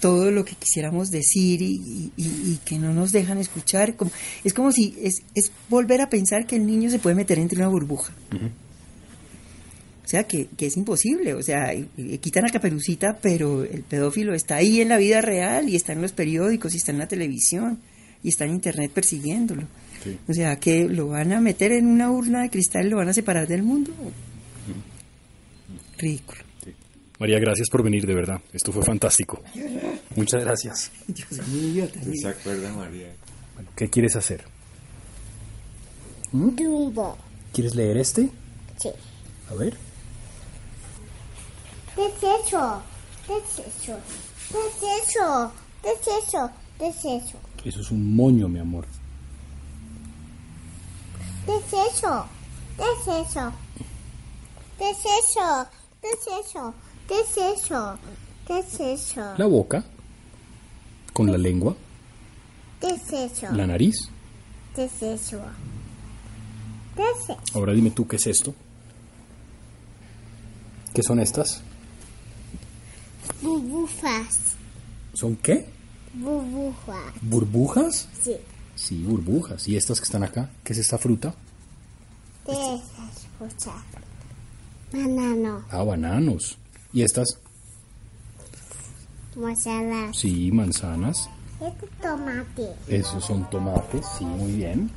todo 0.00 0.32
lo 0.32 0.44
que 0.44 0.56
quisiéramos 0.56 1.12
decir 1.12 1.62
y, 1.62 2.10
y, 2.16 2.26
y, 2.26 2.58
que 2.64 2.76
no 2.76 2.92
nos 2.92 3.12
dejan 3.12 3.38
escuchar. 3.38 3.94
Como, 3.94 4.10
es 4.42 4.52
como 4.52 4.72
si 4.72 4.96
es, 5.00 5.22
es, 5.36 5.52
volver 5.68 6.00
a 6.00 6.10
pensar 6.10 6.44
que 6.44 6.56
el 6.56 6.66
niño 6.66 6.90
se 6.90 6.98
puede 6.98 7.14
meter 7.14 7.38
entre 7.38 7.58
una 7.58 7.68
burbuja. 7.68 8.12
Uh 8.32 8.34
-huh. 8.34 8.50
O 10.04 10.08
sea, 10.08 10.24
que, 10.24 10.48
que, 10.56 10.66
es 10.66 10.76
imposible. 10.76 11.34
O 11.34 11.42
sea, 11.44 11.72
quitan 12.20 12.46
a 12.46 12.50
Caperucita, 12.50 13.16
pero 13.22 13.62
el 13.62 13.84
pedófilo 13.84 14.34
está 14.34 14.56
ahí 14.56 14.80
en 14.80 14.88
la 14.88 14.96
vida 14.96 15.20
real 15.20 15.68
y 15.68 15.76
está 15.76 15.92
en 15.92 16.02
los 16.02 16.10
periódicos 16.10 16.74
y 16.74 16.78
está 16.78 16.90
en 16.90 16.98
la 16.98 17.06
televisión 17.06 17.78
y 18.24 18.30
está 18.30 18.44
en 18.44 18.54
internet 18.54 18.90
persiguiéndolo. 18.92 19.68
Sí. 20.10 20.18
O 20.28 20.32
sea, 20.34 20.58
que 20.58 20.88
lo 20.88 21.08
van 21.08 21.32
a 21.32 21.40
meter 21.40 21.72
en 21.72 21.86
una 21.86 22.10
urna 22.10 22.42
de 22.42 22.50
cristal 22.50 22.86
y 22.86 22.90
lo 22.90 22.96
van 22.96 23.08
a 23.08 23.12
separar 23.12 23.46
del 23.46 23.62
mundo. 23.62 23.92
Ridículo. 25.98 26.40
María, 27.18 27.40
gracias 27.40 27.68
por 27.68 27.82
venir, 27.82 28.06
de 28.06 28.14
verdad. 28.14 28.40
Esto 28.52 28.70
fue 28.70 28.82
fantástico. 28.84 29.42
Muchas 30.14 30.44
gracias. 30.44 30.92
Dios 31.08 31.48
mío, 31.48 31.88
¿Se 32.14 32.28
acuerda, 32.28 32.72
María? 32.72 33.12
Bueno, 33.54 33.70
¿Qué 33.74 33.90
quieres 33.90 34.14
hacer? 34.14 34.44
¿Mm? 36.30 36.50
Dumbo. 36.54 37.18
¿Quieres 37.52 37.74
leer 37.74 37.96
este? 37.96 38.28
Sí. 38.76 38.90
A 39.50 39.54
ver. 39.54 39.76
¿Qué 41.96 42.06
es 42.06 42.46
eso? 42.46 42.82
¿Qué 43.26 43.32
es 43.36 43.66
eso? 43.66 43.98
¿Qué 44.50 44.58
es 44.58 45.08
eso? 45.08 45.52
¿Qué 45.82 45.90
es 45.90 46.28
eso? 46.28 46.50
¿Qué 46.78 46.88
es 46.88 46.98
eso? 46.98 47.38
Eso 47.64 47.80
es 47.80 47.90
un 47.90 48.14
moño, 48.14 48.48
mi 48.48 48.60
amor. 48.60 48.86
¿Qué 51.48 51.56
es 51.56 51.94
eso? 51.94 52.26
¿Qué 52.76 52.82
es 52.82 53.26
eso? 53.26 53.52
¿Qué 54.76 54.90
es 54.90 54.98
eso? 54.98 55.66
¿Qué 56.02 56.08
es 56.10 56.46
eso? 56.46 56.74
¿Qué 57.08 57.20
es 57.20 57.36
eso? 57.38 57.98
¿Qué 58.46 58.58
es 58.58 58.80
eso? 58.80 59.34
La 59.38 59.46
boca. 59.46 59.82
Con 61.14 61.32
la 61.32 61.38
lengua. 61.38 61.74
¿Qué 62.82 62.88
es 62.88 63.12
eso? 63.14 63.50
La 63.52 63.66
nariz. 63.66 64.10
¿Qué 64.74 64.84
es 64.84 65.02
eso? 65.02 65.40
¿Qué 66.94 67.02
es 67.02 67.30
eso? 67.30 67.38
Ahora 67.54 67.72
dime 67.72 67.92
tú 67.92 68.06
qué 68.06 68.16
es 68.16 68.26
esto. 68.26 68.54
¿Qué 70.92 71.02
son 71.02 71.18
estas? 71.18 71.62
Burbujas. 73.40 74.38
¿Son 75.14 75.34
qué? 75.36 75.66
Burbujas. 76.12 77.14
¿Burbujas? 77.22 78.08
Sí. 78.22 78.36
Sí, 78.78 79.02
burbujas. 79.02 79.66
¿Y 79.66 79.76
estas 79.76 79.98
que 79.98 80.04
están 80.04 80.22
acá? 80.22 80.50
¿Qué 80.62 80.72
es 80.72 80.78
esta 80.78 80.98
fruta? 80.98 81.34
¿Qué 82.46 82.52
es 82.52 82.80
escucha? 83.40 83.72
Banano. 84.92 85.64
Ah, 85.68 85.82
bananos. 85.82 86.56
¿Y 86.92 87.02
estas? 87.02 87.38
Mozzarella. 89.34 90.14
Sí, 90.14 90.50
manzanas. 90.52 91.28
Este 91.60 91.88
tomate. 92.00 92.72
Esos 92.86 93.24
son 93.24 93.50
tomates, 93.50 94.06
sí, 94.16 94.24
muy 94.24 94.52
bien. 94.52 94.90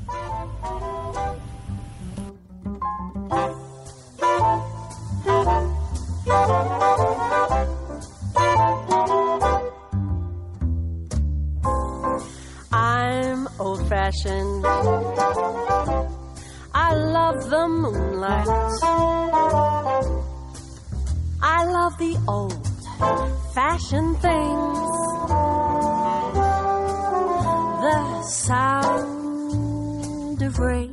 Old 14.12 14.18
fashioned. 14.24 14.66
I 16.74 16.94
love 16.94 17.50
the 17.50 17.68
moonlight. 17.68 18.48
I 21.42 21.66
love 21.66 21.98
the 21.98 22.18
old 22.28 22.68
fashioned 23.54 24.18
things. 24.20 24.78
The 27.82 28.22
sound 28.24 29.22
of 30.42 30.60
rain 30.60 30.91